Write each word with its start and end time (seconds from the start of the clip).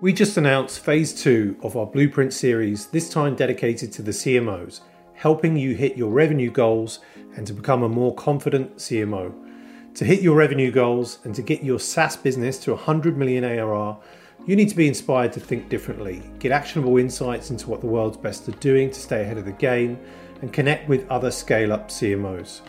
We 0.00 0.12
just 0.12 0.36
announced 0.36 0.78
phase 0.78 1.12
two 1.12 1.56
of 1.60 1.76
our 1.76 1.84
Blueprint 1.84 2.32
series, 2.32 2.86
this 2.86 3.10
time 3.10 3.34
dedicated 3.34 3.90
to 3.94 4.02
the 4.02 4.12
CMOs, 4.12 4.82
helping 5.14 5.56
you 5.56 5.74
hit 5.74 5.96
your 5.96 6.10
revenue 6.10 6.52
goals 6.52 7.00
and 7.34 7.44
to 7.48 7.52
become 7.52 7.82
a 7.82 7.88
more 7.88 8.14
confident 8.14 8.76
CMO. 8.76 9.34
To 9.94 10.04
hit 10.04 10.22
your 10.22 10.36
revenue 10.36 10.70
goals 10.70 11.18
and 11.24 11.34
to 11.34 11.42
get 11.42 11.64
your 11.64 11.80
SaaS 11.80 12.16
business 12.16 12.58
to 12.60 12.74
100 12.74 13.16
million 13.16 13.42
ARR, 13.42 13.98
you 14.46 14.54
need 14.54 14.68
to 14.68 14.76
be 14.76 14.86
inspired 14.86 15.32
to 15.32 15.40
think 15.40 15.68
differently, 15.68 16.22
get 16.38 16.52
actionable 16.52 16.96
insights 16.98 17.50
into 17.50 17.68
what 17.68 17.80
the 17.80 17.88
world's 17.88 18.18
best 18.18 18.48
are 18.48 18.52
doing 18.52 18.92
to 18.92 19.00
stay 19.00 19.22
ahead 19.22 19.36
of 19.36 19.46
the 19.46 19.52
game, 19.52 19.98
and 20.42 20.52
connect 20.52 20.88
with 20.88 21.10
other 21.10 21.32
scale 21.32 21.72
up 21.72 21.88
CMOs. 21.88 22.60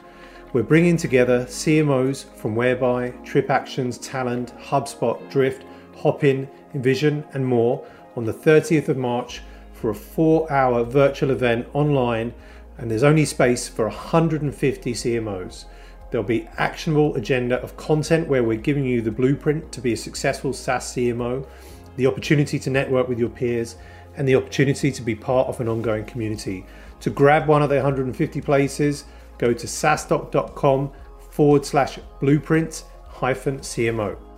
We're 0.51 0.63
bringing 0.63 0.97
together 0.97 1.45
CMOs 1.45 2.25
from 2.37 2.55
Whereby, 2.55 3.11
TripActions, 3.23 4.03
Talend, 4.03 4.59
HubSpot, 4.59 5.29
Drift, 5.29 5.63
Hopin, 5.99 6.47
InVision, 6.73 7.23
and 7.33 7.45
more 7.45 7.85
on 8.15 8.25
the 8.25 8.33
30th 8.33 8.87
of 8.87 8.97
March 8.97 9.41
for 9.73 9.89
a 9.89 9.95
four 9.95 10.51
hour 10.51 10.83
virtual 10.83 11.31
event 11.31 11.67
online, 11.73 12.33
and 12.77 12.89
there's 12.89 13.03
only 13.03 13.25
space 13.25 13.67
for 13.67 13.85
150 13.85 14.93
CMOs. 14.93 15.65
There'll 16.09 16.25
be 16.25 16.47
actionable 16.57 17.15
agenda 17.15 17.61
of 17.61 17.77
content 17.77 18.27
where 18.27 18.43
we're 18.43 18.57
giving 18.57 18.85
you 18.85 19.01
the 19.01 19.11
blueprint 19.11 19.71
to 19.73 19.81
be 19.81 19.93
a 19.93 19.97
successful 19.97 20.53
SaaS 20.53 20.93
CMO, 20.93 21.45
the 21.97 22.07
opportunity 22.07 22.57
to 22.59 22.69
network 22.69 23.07
with 23.07 23.19
your 23.19 23.29
peers, 23.29 23.75
and 24.15 24.27
the 24.27 24.35
opportunity 24.35 24.91
to 24.91 25.01
be 25.01 25.15
part 25.15 25.47
of 25.47 25.59
an 25.61 25.67
ongoing 25.67 26.05
community. 26.05 26.65
To 27.01 27.09
grab 27.09 27.47
one 27.47 27.61
of 27.61 27.69
the 27.69 27.75
150 27.75 28.41
places, 28.41 29.05
go 29.37 29.53
to 29.53 29.67
saastock.com 29.67 30.91
forward 31.31 31.65
slash 31.65 31.99
blueprint 32.19 32.83
hyphen 33.07 33.59
CMO. 33.59 34.28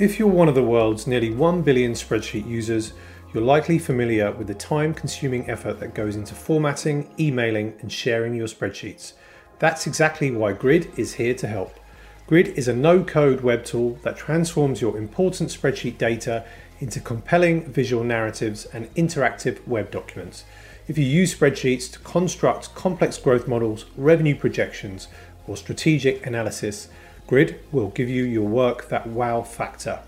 If 0.00 0.18
you're 0.18 0.28
one 0.28 0.48
of 0.48 0.54
the 0.54 0.62
world's 0.62 1.06
nearly 1.06 1.30
1 1.30 1.60
billion 1.60 1.92
spreadsheet 1.92 2.48
users, 2.48 2.94
you're 3.34 3.42
likely 3.42 3.78
familiar 3.78 4.32
with 4.32 4.46
the 4.46 4.54
time 4.54 4.94
consuming 4.94 5.50
effort 5.50 5.78
that 5.78 5.92
goes 5.92 6.16
into 6.16 6.34
formatting, 6.34 7.10
emailing, 7.20 7.74
and 7.82 7.92
sharing 7.92 8.34
your 8.34 8.46
spreadsheets. 8.46 9.12
That's 9.58 9.86
exactly 9.86 10.30
why 10.30 10.54
Grid 10.54 10.90
is 10.96 11.12
here 11.12 11.34
to 11.34 11.46
help. 11.46 11.78
Grid 12.26 12.48
is 12.48 12.66
a 12.66 12.74
no 12.74 13.04
code 13.04 13.42
web 13.42 13.62
tool 13.66 13.98
that 14.02 14.16
transforms 14.16 14.80
your 14.80 14.96
important 14.96 15.50
spreadsheet 15.50 15.98
data 15.98 16.46
into 16.78 16.98
compelling 16.98 17.70
visual 17.70 18.02
narratives 18.02 18.64
and 18.72 18.88
interactive 18.94 19.68
web 19.68 19.90
documents. 19.90 20.44
If 20.88 20.96
you 20.96 21.04
use 21.04 21.38
spreadsheets 21.38 21.92
to 21.92 21.98
construct 21.98 22.74
complex 22.74 23.18
growth 23.18 23.46
models, 23.46 23.84
revenue 23.98 24.34
projections, 24.34 25.08
or 25.46 25.58
strategic 25.58 26.24
analysis, 26.24 26.88
Grid 27.30 27.60
will 27.70 27.90
give 27.90 28.10
you 28.10 28.24
your 28.24 28.48
work 28.48 28.88
that 28.88 29.06
wow 29.06 29.40
factor. 29.42 30.00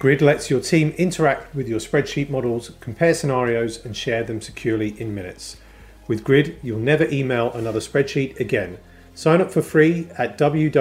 Grid 0.00 0.20
lets 0.20 0.50
your 0.50 0.58
team 0.58 0.90
interact 0.98 1.54
with 1.54 1.68
your 1.68 1.78
spreadsheet 1.78 2.28
models, 2.28 2.72
compare 2.80 3.14
scenarios, 3.14 3.84
and 3.84 3.96
share 3.96 4.24
them 4.24 4.40
securely 4.40 5.00
in 5.00 5.14
minutes. 5.14 5.58
With 6.08 6.24
Grid, 6.24 6.58
you'll 6.60 6.80
never 6.80 7.08
email 7.08 7.52
another 7.52 7.78
spreadsheet 7.78 8.40
again. 8.40 8.78
Sign 9.14 9.40
up 9.40 9.52
for 9.52 9.62
free 9.62 10.08
at 10.18 10.36
www.grid.is. 10.36 10.72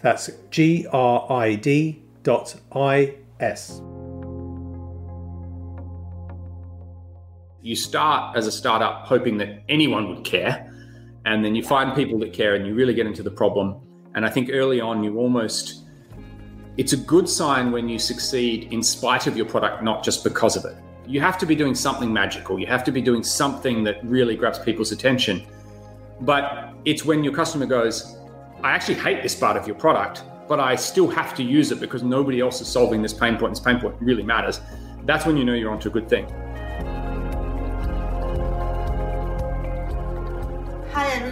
That's 0.00 0.30
G 0.50 0.86
R 0.90 1.26
I 1.30 1.54
D 1.56 2.00
dot 2.22 2.56
I 2.74 3.16
S. 3.38 3.82
You 7.60 7.76
start 7.76 8.38
as 8.38 8.46
a 8.46 8.52
startup 8.52 9.04
hoping 9.04 9.36
that 9.36 9.64
anyone 9.68 10.08
would 10.08 10.24
care, 10.24 10.71
and 11.24 11.44
then 11.44 11.54
you 11.54 11.62
find 11.62 11.94
people 11.94 12.18
that 12.20 12.32
care 12.32 12.54
and 12.54 12.66
you 12.66 12.74
really 12.74 12.94
get 12.94 13.06
into 13.06 13.22
the 13.22 13.30
problem. 13.30 13.76
And 14.14 14.26
I 14.26 14.30
think 14.30 14.50
early 14.52 14.80
on, 14.80 15.02
you 15.04 15.18
almost, 15.18 15.84
it's 16.76 16.92
a 16.92 16.96
good 16.96 17.28
sign 17.28 17.70
when 17.72 17.88
you 17.88 17.98
succeed 17.98 18.72
in 18.72 18.82
spite 18.82 19.26
of 19.26 19.36
your 19.36 19.46
product, 19.46 19.82
not 19.82 20.02
just 20.02 20.24
because 20.24 20.56
of 20.56 20.64
it. 20.64 20.76
You 21.06 21.20
have 21.20 21.38
to 21.38 21.46
be 21.46 21.54
doing 21.54 21.74
something 21.74 22.12
magical, 22.12 22.58
you 22.58 22.66
have 22.66 22.84
to 22.84 22.92
be 22.92 23.00
doing 23.00 23.22
something 23.22 23.84
that 23.84 24.04
really 24.04 24.36
grabs 24.36 24.58
people's 24.58 24.92
attention. 24.92 25.46
But 26.20 26.74
it's 26.84 27.04
when 27.04 27.24
your 27.24 27.32
customer 27.32 27.66
goes, 27.66 28.16
I 28.62 28.70
actually 28.70 28.94
hate 28.94 29.22
this 29.22 29.34
part 29.34 29.56
of 29.56 29.66
your 29.66 29.76
product, 29.76 30.22
but 30.48 30.60
I 30.60 30.76
still 30.76 31.08
have 31.08 31.34
to 31.36 31.42
use 31.42 31.72
it 31.72 31.80
because 31.80 32.02
nobody 32.02 32.40
else 32.40 32.60
is 32.60 32.68
solving 32.68 33.02
this 33.02 33.12
pain 33.12 33.36
point. 33.36 33.52
This 33.52 33.60
pain 33.60 33.80
point 33.80 33.96
really 34.00 34.22
matters. 34.22 34.60
That's 35.04 35.26
when 35.26 35.36
you 35.36 35.44
know 35.44 35.54
you're 35.54 35.72
onto 35.72 35.88
a 35.88 35.92
good 35.92 36.08
thing. 36.08 36.26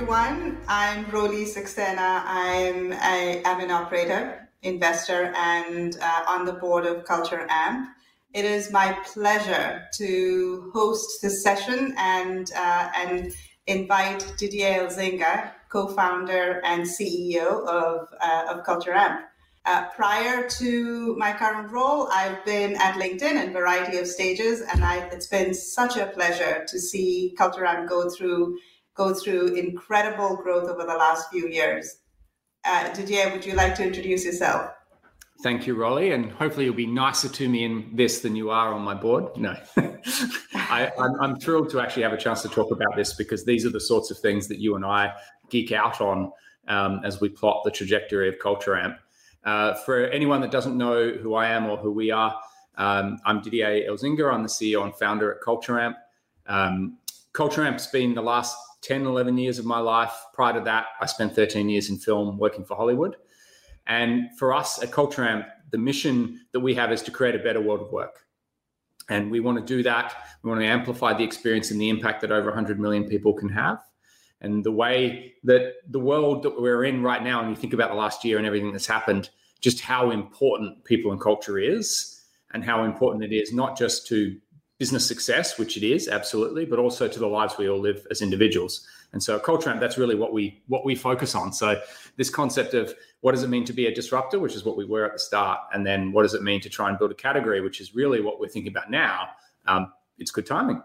Everyone, 0.01 0.57
I'm 0.67 1.05
Roli 1.07 1.45
Saxena. 1.45 2.23
I'm 2.25 2.91
a, 2.95 3.43
I'm 3.45 3.61
an 3.61 3.71
operator, 3.71 4.49
investor, 4.63 5.31
and 5.37 5.95
uh, 6.01 6.25
on 6.27 6.47
the 6.47 6.55
board 6.55 6.87
of 6.87 7.05
Culture 7.05 7.47
Amp. 7.51 7.91
It 8.33 8.47
is 8.47 8.73
my 8.73 8.97
pleasure 9.05 9.83
to 9.99 10.71
host 10.73 11.21
this 11.21 11.43
session 11.43 11.95
and 11.99 12.51
uh, 12.57 12.89
and 12.97 13.35
invite 13.67 14.25
Didier 14.39 14.87
Elzinga, 14.87 15.53
co-founder 15.69 16.63
and 16.65 16.85
CEO 16.85 17.67
of, 17.69 18.09
uh, 18.23 18.55
of 18.55 18.65
Culture 18.65 18.95
Amp. 18.95 19.21
Uh, 19.67 19.87
prior 19.91 20.49
to 20.49 21.15
my 21.19 21.35
current 21.35 21.71
role, 21.71 22.09
I've 22.11 22.43
been 22.47 22.75
at 22.77 22.95
LinkedIn 22.95 23.33
in 23.33 23.51
a 23.51 23.53
variety 23.53 23.99
of 23.99 24.07
stages, 24.07 24.63
and 24.63 24.83
I, 24.83 25.01
it's 25.13 25.27
been 25.27 25.53
such 25.53 25.99
a 25.99 26.07
pleasure 26.07 26.65
to 26.67 26.79
see 26.79 27.35
Culture 27.37 27.67
Amp 27.67 27.87
go 27.87 28.09
through 28.09 28.57
go 29.01 29.15
through 29.15 29.55
incredible 29.55 30.37
growth 30.37 30.69
over 30.69 30.85
the 30.85 30.95
last 30.95 31.31
few 31.31 31.49
years. 31.49 32.01
Uh, 32.67 32.93
Didier, 32.93 33.31
would 33.33 33.47
you 33.47 33.55
like 33.55 33.75
to 33.77 33.83
introduce 33.83 34.27
yourself? 34.27 34.73
Thank 35.43 35.67
you, 35.67 35.75
Roli, 35.75 36.15
and 36.15 36.31
hopefully 36.33 36.67
you'll 36.67 36.75
be 36.75 36.87
nicer 36.87 37.31
to 37.31 37.49
me 37.49 37.65
in 37.65 37.93
this 37.95 38.21
than 38.21 38.37
you 38.37 38.51
are 38.51 38.75
on 38.75 38.83
my 38.83 38.93
board. 38.93 39.35
No, 39.39 39.57
I, 40.55 40.91
am 40.99 41.37
thrilled 41.37 41.71
to 41.71 41.81
actually 41.81 42.03
have 42.03 42.13
a 42.13 42.19
chance 42.19 42.43
to 42.43 42.51
talk 42.51 42.73
about 42.73 42.95
this 42.95 43.15
because 43.15 43.47
these 43.47 43.65
are 43.65 43.71
the 43.71 43.81
sorts 43.81 44.11
of 44.11 44.19
things 44.19 44.49
that 44.49 44.59
you 44.59 44.77
and 44.77 44.85
I 44.85 45.15
geek 45.49 45.73
out 45.73 46.03
on 46.03 46.31
um, 46.69 47.01
as 47.03 47.23
we 47.23 47.31
plot 47.31 47.63
the 47.65 47.71
trajectory 47.71 48.29
of 48.29 48.39
Culture 48.39 48.77
Amp. 48.77 48.99
Uh, 49.45 49.73
for 49.87 50.09
anyone 50.09 50.43
that 50.43 50.51
doesn't 50.51 50.77
know 50.77 51.13
who 51.13 51.33
I 51.33 51.49
am 51.49 51.65
or 51.65 51.79
who 51.79 51.91
we 51.91 52.11
are, 52.11 52.39
um, 52.77 53.19
I'm 53.25 53.41
Didier 53.41 53.89
Elzinga. 53.89 54.31
I'm 54.31 54.43
the 54.43 54.51
CEO 54.51 54.85
and 54.85 54.95
founder 54.95 55.33
at 55.33 55.41
Culture 55.41 55.81
Amp. 55.81 55.97
Um, 56.47 56.99
Culture 57.33 57.65
Amp's 57.65 57.87
been 57.87 58.13
the 58.13 58.21
last 58.21 58.55
10, 58.83 59.07
11 59.07 59.39
years 59.39 59.59
of 59.59 59.65
my 59.65 59.79
life. 59.79 60.13
Prior 60.33 60.55
to 60.55 60.61
that, 60.61 60.87
I 61.01 61.07
spent 61.07 61.35
13 61.35 61.69
years 61.69 61.91
in 61.91 61.99
film 61.99 62.39
working 62.39 62.65
for 62.65 62.77
Hollywood. 62.77 63.17
And 63.87 64.31
for 64.39 64.55
us 64.55 64.83
at 64.83 64.93
Culture 64.93 65.25
Amp, 65.25 65.47
the 65.71 65.79
mission 65.79 66.41
that 66.53 66.61
we 66.61 66.75
have 66.75 66.93
is 66.93 67.03
to 67.03 67.11
create 67.11 67.35
a 67.35 67.39
better 67.39 67.61
world 67.61 67.81
of 67.81 67.93
work. 67.93 68.27
And 69.09 69.31
we 69.31 69.41
want 69.41 69.59
to 69.59 69.65
do 69.65 69.83
that. 69.83 70.15
We 70.43 70.51
want 70.51 70.61
to 70.61 70.67
amplify 70.67 71.15
the 71.15 71.25
experience 71.25 71.71
and 71.71 71.81
the 71.81 71.89
impact 71.89 72.21
that 72.21 72.31
over 72.31 72.47
100 72.47 72.79
million 72.79 73.05
people 73.09 73.33
can 73.33 73.49
have. 73.49 73.81
And 74.41 74.65
the 74.65 74.73
way 74.73 75.35
that 75.45 75.75
the 75.89 75.99
world 75.99 76.45
that 76.45 76.61
we're 76.61 76.85
in 76.85 77.03
right 77.03 77.23
now, 77.23 77.41
and 77.41 77.51
you 77.51 77.57
think 77.57 77.75
about 77.75 77.91
the 77.91 77.97
last 77.97 78.25
year 78.25 78.39
and 78.39 78.47
everything 78.47 78.73
that's 78.73 78.87
happened, 78.87 79.31
just 79.61 79.81
how 79.81 80.11
important 80.11 80.85
people 80.85 81.13
and 81.13 81.21
culture 81.21 81.59
is, 81.59 82.25
and 82.53 82.65
how 82.65 82.85
important 82.85 83.25
it 83.25 83.35
is 83.35 83.53
not 83.53 83.77
just 83.77 84.07
to 84.09 84.37
business 84.81 85.07
success, 85.07 85.59
which 85.59 85.77
it 85.77 85.85
is 85.85 86.09
absolutely, 86.09 86.65
but 86.65 86.79
also 86.79 87.07
to 87.07 87.19
the 87.19 87.27
lives 87.27 87.59
we 87.59 87.69
all 87.69 87.79
live 87.79 88.07
as 88.11 88.23
individuals. 88.23 88.89
And 89.13 89.23
so, 89.23 89.39
culture 89.39 89.69
amp, 89.69 89.79
that's 89.79 89.99
really 89.99 90.15
what 90.15 90.33
we 90.33 90.63
what 90.69 90.85
we 90.87 90.95
focus 90.95 91.35
on. 91.35 91.53
So, 91.53 91.81
this 92.17 92.31
concept 92.31 92.73
of 92.73 92.95
what 93.21 93.33
does 93.33 93.43
it 93.43 93.51
mean 93.51 93.67
to 93.67 93.75
be 93.75 93.87
a 93.87 93.95
disruptor, 93.95 94.41
which 94.41 94.55
is 94.55 94.65
what 94.65 94.79
we 94.79 94.87
were 94.87 95.05
at 95.05 95.13
the 95.13 95.19
start, 95.19 95.61
and 95.75 95.87
then 95.87 96.13
what 96.13 96.23
does 96.23 96.33
it 96.33 96.43
mean 96.43 96.63
to 96.63 96.71
try 96.71 96.89
and 96.89 96.99
build 96.99 97.11
a 97.11 97.15
category, 97.15 97.61
which 97.61 97.81
is 97.81 97.95
really 97.95 98.23
what 98.23 98.41
we're 98.41 98.49
thinking 98.49 98.73
about 98.73 98.91
now. 98.91 99.29
Um, 99.67 99.93
it's 100.19 100.31
good 100.31 100.47
timing. 100.47 100.83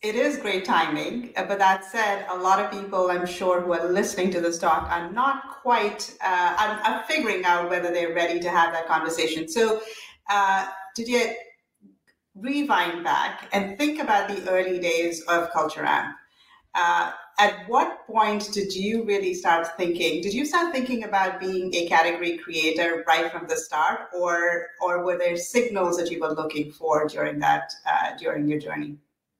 It 0.00 0.14
is 0.14 0.38
great 0.38 0.64
timing, 0.64 1.32
uh, 1.36 1.44
but 1.44 1.58
that 1.58 1.84
said, 1.84 2.24
a 2.30 2.36
lot 2.36 2.60
of 2.60 2.70
people, 2.70 3.10
I'm 3.10 3.26
sure, 3.26 3.60
who 3.60 3.72
are 3.72 3.88
listening 3.90 4.30
to 4.30 4.40
this 4.40 4.56
talk 4.56 4.88
are 4.90 5.10
not 5.10 5.60
quite. 5.60 6.16
Uh, 6.24 6.54
I'm, 6.56 7.04
figuring 7.04 7.44
out 7.44 7.68
whether 7.68 7.90
they're 7.90 8.14
ready 8.14 8.38
to 8.40 8.48
have 8.48 8.72
that 8.72 8.86
conversation. 8.86 9.48
So, 9.48 9.82
uh, 10.30 10.68
Didier? 10.94 11.34
Rewind 12.40 13.04
back 13.04 13.48
and 13.52 13.76
think 13.78 14.00
about 14.00 14.28
the 14.28 14.48
early 14.48 14.78
days 14.78 15.22
of 15.22 15.50
Culture 15.50 15.84
Amp. 15.84 16.16
Uh, 16.74 17.12
at 17.38 17.68
what 17.68 18.06
point 18.06 18.52
did 18.52 18.74
you 18.74 19.04
really 19.04 19.32
start 19.32 19.76
thinking? 19.76 20.22
Did 20.22 20.34
you 20.34 20.44
start 20.44 20.72
thinking 20.72 21.04
about 21.04 21.40
being 21.40 21.72
a 21.74 21.86
category 21.88 22.36
creator 22.36 23.04
right 23.06 23.30
from 23.30 23.46
the 23.46 23.56
start, 23.56 24.08
or 24.12 24.66
or 24.80 25.04
were 25.04 25.16
there 25.16 25.36
signals 25.36 25.96
that 25.98 26.10
you 26.10 26.20
were 26.20 26.32
looking 26.32 26.72
for 26.72 27.06
during 27.06 27.38
that 27.38 27.72
uh, 27.86 28.16
during 28.18 28.48
your 28.48 28.58
journey? 28.58 28.96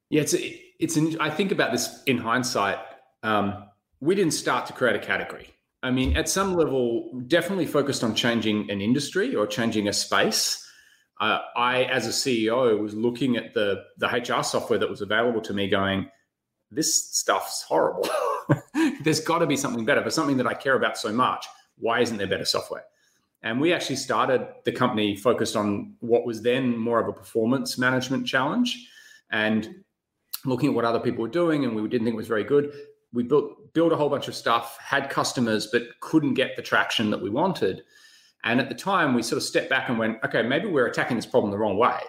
Yeah, 0.09 0.21
it's 0.21 0.33
it's. 0.79 0.95
An, 0.95 1.17
I 1.19 1.29
think 1.29 1.51
about 1.51 1.71
this 1.71 2.01
in 2.05 2.17
hindsight. 2.17 2.79
Um, 3.21 3.65
we 3.99 4.15
didn't 4.15 4.33
start 4.33 4.65
to 4.67 4.73
create 4.73 4.95
a 4.95 4.99
category. 4.99 5.53
I 5.83 5.91
mean, 5.91 6.15
at 6.17 6.27
some 6.27 6.55
level, 6.55 7.09
definitely 7.27 7.65
focused 7.65 8.03
on 8.03 8.15
changing 8.15 8.69
an 8.71 8.81
industry 8.81 9.35
or 9.35 9.45
changing 9.45 9.87
a 9.87 9.93
space 9.93 10.65
uh, 11.19 11.39
I, 11.55 11.83
as 11.83 12.07
a 12.07 12.11
CEO, 12.11 12.79
was 12.79 12.93
looking 12.93 13.35
at 13.35 13.53
the 13.53 13.83
the 13.97 14.07
HR 14.07 14.43
software 14.43 14.79
that 14.79 14.89
was 14.89 15.01
available 15.01 15.41
to 15.41 15.53
me, 15.53 15.67
going, 15.67 16.09
"This 16.71 17.11
stuff's 17.11 17.61
horrible. 17.61 18.09
There's 19.03 19.19
got 19.19 19.39
to 19.39 19.47
be 19.47 19.57
something 19.57 19.85
better 19.85 20.01
for 20.01 20.09
something 20.09 20.37
that 20.37 20.47
I 20.47 20.53
care 20.53 20.75
about 20.75 20.97
so 20.97 21.11
much. 21.11 21.45
Why 21.77 21.99
isn't 21.99 22.17
there 22.17 22.27
better 22.27 22.45
software?" 22.45 22.85
And 23.41 23.61
we 23.61 23.73
actually 23.73 23.95
started 23.95 24.47
the 24.65 24.71
company 24.71 25.15
focused 25.15 25.55
on 25.55 25.93
what 25.99 26.25
was 26.25 26.41
then 26.41 26.77
more 26.77 26.99
of 26.99 27.07
a 27.07 27.13
performance 27.13 27.77
management 27.77 28.27
challenge 28.27 28.87
and 29.31 29.83
looking 30.45 30.69
at 30.69 30.75
what 30.75 30.85
other 30.85 30.99
people 30.99 31.21
were 31.21 31.29
doing. 31.29 31.63
And 31.63 31.75
we 31.75 31.87
didn't 31.87 32.05
think 32.05 32.15
it 32.15 32.17
was 32.17 32.27
very 32.27 32.43
good. 32.43 32.73
We 33.13 33.23
built, 33.23 33.73
built 33.73 33.93
a 33.93 33.95
whole 33.95 34.09
bunch 34.09 34.27
of 34.27 34.35
stuff, 34.35 34.77
had 34.79 35.09
customers, 35.09 35.67
but 35.71 35.83
couldn't 36.01 36.33
get 36.33 36.55
the 36.55 36.61
traction 36.61 37.09
that 37.11 37.21
we 37.21 37.29
wanted. 37.29 37.83
And 38.43 38.59
at 38.59 38.69
the 38.69 38.75
time, 38.75 39.13
we 39.13 39.21
sort 39.21 39.37
of 39.37 39.43
stepped 39.43 39.69
back 39.69 39.89
and 39.89 39.99
went, 39.99 40.17
okay, 40.23 40.41
maybe 40.41 40.67
we're 40.67 40.87
attacking 40.87 41.17
this 41.17 41.25
problem 41.25 41.51
the 41.51 41.57
wrong 41.57 41.77
way. 41.77 41.99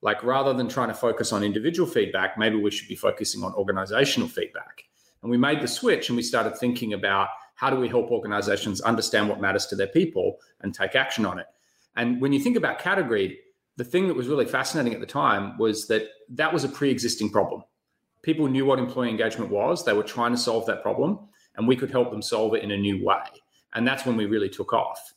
Like 0.00 0.22
rather 0.22 0.52
than 0.52 0.68
trying 0.68 0.88
to 0.88 0.94
focus 0.94 1.32
on 1.32 1.42
individual 1.42 1.88
feedback, 1.88 2.38
maybe 2.38 2.56
we 2.56 2.70
should 2.70 2.88
be 2.88 2.96
focusing 2.96 3.42
on 3.44 3.52
organizational 3.54 4.28
feedback. 4.28 4.84
And 5.22 5.30
we 5.30 5.36
made 5.36 5.60
the 5.60 5.68
switch 5.68 6.08
and 6.08 6.16
we 6.16 6.22
started 6.22 6.56
thinking 6.56 6.92
about 6.92 7.28
how 7.54 7.70
do 7.70 7.76
we 7.76 7.88
help 7.88 8.10
organizations 8.10 8.80
understand 8.80 9.28
what 9.28 9.40
matters 9.40 9.66
to 9.66 9.76
their 9.76 9.86
people 9.86 10.38
and 10.60 10.74
take 10.74 10.96
action 10.96 11.24
on 11.24 11.38
it. 11.38 11.46
And 11.94 12.20
when 12.20 12.32
you 12.32 12.40
think 12.40 12.56
about 12.56 12.78
category, 12.78 13.38
the 13.76 13.84
thing 13.84 14.08
that 14.08 14.16
was 14.16 14.26
really 14.26 14.46
fascinating 14.46 14.94
at 14.94 15.00
the 15.00 15.06
time 15.06 15.56
was 15.58 15.86
that 15.86 16.08
that 16.30 16.52
was 16.52 16.64
a 16.64 16.68
pre 16.68 16.90
existing 16.90 17.30
problem. 17.30 17.62
People 18.22 18.48
knew 18.48 18.64
what 18.64 18.78
employee 18.78 19.10
engagement 19.10 19.50
was, 19.50 19.84
they 19.84 19.92
were 19.92 20.02
trying 20.02 20.32
to 20.32 20.38
solve 20.38 20.66
that 20.66 20.82
problem, 20.82 21.18
and 21.56 21.66
we 21.66 21.76
could 21.76 21.90
help 21.90 22.10
them 22.10 22.22
solve 22.22 22.54
it 22.54 22.62
in 22.62 22.70
a 22.70 22.76
new 22.76 23.04
way. 23.04 23.22
And 23.74 23.86
that's 23.86 24.06
when 24.06 24.16
we 24.16 24.26
really 24.26 24.48
took 24.48 24.72
off. 24.72 25.14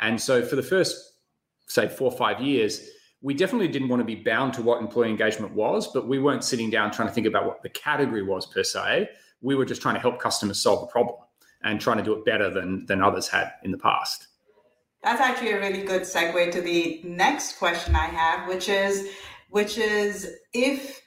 And 0.00 0.20
so 0.20 0.44
for 0.44 0.56
the 0.56 0.62
first, 0.62 1.14
say, 1.68 1.88
four 1.88 2.10
or 2.10 2.16
five 2.16 2.40
years, 2.40 2.88
we 3.22 3.34
definitely 3.34 3.68
didn't 3.68 3.88
want 3.88 4.00
to 4.00 4.04
be 4.04 4.14
bound 4.14 4.54
to 4.54 4.62
what 4.62 4.80
employee 4.80 5.08
engagement 5.08 5.52
was, 5.54 5.88
but 5.88 6.06
we 6.06 6.18
weren't 6.18 6.44
sitting 6.44 6.70
down 6.70 6.90
trying 6.90 7.08
to 7.08 7.14
think 7.14 7.26
about 7.26 7.46
what 7.46 7.62
the 7.62 7.68
category 7.70 8.22
was 8.22 8.46
per 8.46 8.62
se. 8.62 9.08
We 9.40 9.54
were 9.54 9.64
just 9.64 9.82
trying 9.82 9.94
to 9.94 10.00
help 10.00 10.20
customers 10.20 10.60
solve 10.60 10.82
a 10.82 10.86
problem 10.86 11.18
and 11.62 11.80
trying 11.80 11.98
to 11.98 12.02
do 12.02 12.12
it 12.12 12.24
better 12.24 12.50
than, 12.50 12.86
than 12.86 13.02
others 13.02 13.28
had 13.28 13.52
in 13.62 13.70
the 13.70 13.78
past. 13.78 14.28
That's 15.02 15.20
actually 15.20 15.52
a 15.52 15.60
really 15.60 15.82
good 15.82 16.02
segue 16.02 16.52
to 16.52 16.60
the 16.60 17.00
next 17.04 17.58
question 17.58 17.94
I 17.94 18.06
have, 18.06 18.48
which 18.48 18.68
is 18.68 19.08
which 19.50 19.78
is 19.78 20.28
if 20.52 21.00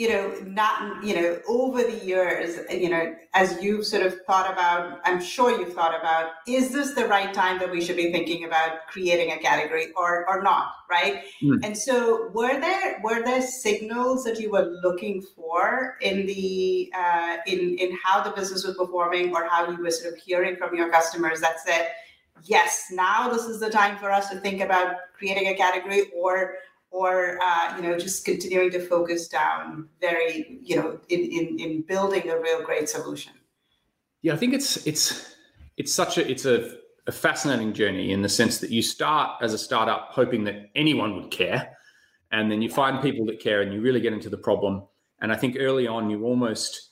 you 0.00 0.08
know, 0.08 0.34
not, 0.46 1.04
you 1.04 1.14
know, 1.14 1.38
over 1.46 1.82
the 1.82 2.02
years, 2.02 2.58
you 2.70 2.88
know, 2.88 3.14
as 3.34 3.62
you've 3.62 3.84
sort 3.84 4.02
of 4.06 4.14
thought 4.22 4.50
about, 4.50 4.98
I'm 5.04 5.20
sure 5.20 5.50
you've 5.50 5.74
thought 5.74 5.94
about, 5.94 6.30
is 6.48 6.72
this 6.72 6.94
the 6.94 7.04
right 7.06 7.34
time 7.34 7.58
that 7.58 7.70
we 7.70 7.82
should 7.82 7.96
be 7.96 8.10
thinking 8.10 8.44
about 8.44 8.86
creating 8.86 9.32
a 9.32 9.36
category 9.36 9.92
or, 9.94 10.26
or 10.26 10.42
not, 10.42 10.72
right? 10.90 11.24
Mm. 11.42 11.62
And 11.62 11.76
so 11.76 12.30
were 12.32 12.58
there, 12.58 12.98
were 13.04 13.22
there 13.22 13.42
signals 13.42 14.24
that 14.24 14.40
you 14.40 14.50
were 14.50 14.80
looking 14.82 15.20
for 15.20 15.98
in 16.00 16.24
the, 16.24 16.90
uh, 16.96 17.36
in, 17.46 17.76
in 17.76 17.94
how 18.02 18.22
the 18.22 18.30
business 18.30 18.64
was 18.64 18.78
performing 18.78 19.34
or 19.34 19.46
how 19.50 19.70
you 19.70 19.76
were 19.76 19.90
sort 19.90 20.14
of 20.14 20.18
hearing 20.18 20.56
from 20.56 20.74
your 20.74 20.90
customers 20.90 21.42
that 21.42 21.60
said, 21.60 21.90
yes, 22.44 22.86
now 22.90 23.28
this 23.28 23.44
is 23.44 23.60
the 23.60 23.68
time 23.68 23.98
for 23.98 24.10
us 24.10 24.30
to 24.30 24.40
think 24.40 24.62
about 24.62 24.96
creating 25.12 25.48
a 25.48 25.54
category 25.54 26.04
or 26.16 26.54
or 26.90 27.38
uh, 27.42 27.76
you 27.76 27.82
know 27.82 27.98
just 27.98 28.24
continuing 28.24 28.70
to 28.70 28.80
focus 28.80 29.28
down 29.28 29.88
very 30.00 30.58
you 30.62 30.76
know 30.76 30.98
in, 31.08 31.20
in 31.20 31.58
in 31.58 31.82
building 31.82 32.28
a 32.28 32.38
real 32.38 32.62
great 32.62 32.88
solution. 32.88 33.32
Yeah 34.22 34.34
i 34.34 34.36
think 34.36 34.54
it's 34.54 34.86
it's 34.86 35.34
it's 35.76 35.94
such 35.94 36.18
a 36.18 36.30
it's 36.30 36.44
a, 36.44 36.76
a 37.06 37.12
fascinating 37.12 37.72
journey 37.72 38.12
in 38.12 38.22
the 38.22 38.28
sense 38.28 38.58
that 38.58 38.70
you 38.70 38.82
start 38.82 39.42
as 39.42 39.54
a 39.54 39.58
startup 39.58 40.08
hoping 40.10 40.44
that 40.44 40.70
anyone 40.74 41.14
would 41.16 41.30
care 41.30 41.76
and 42.32 42.50
then 42.50 42.62
you 42.62 42.70
find 42.70 43.02
people 43.02 43.24
that 43.26 43.40
care 43.40 43.62
and 43.62 43.72
you 43.72 43.80
really 43.80 44.00
get 44.00 44.12
into 44.12 44.28
the 44.28 44.36
problem. 44.36 44.82
And 45.22 45.32
i 45.32 45.36
think 45.36 45.56
early 45.58 45.86
on 45.86 46.10
you 46.10 46.24
almost 46.24 46.88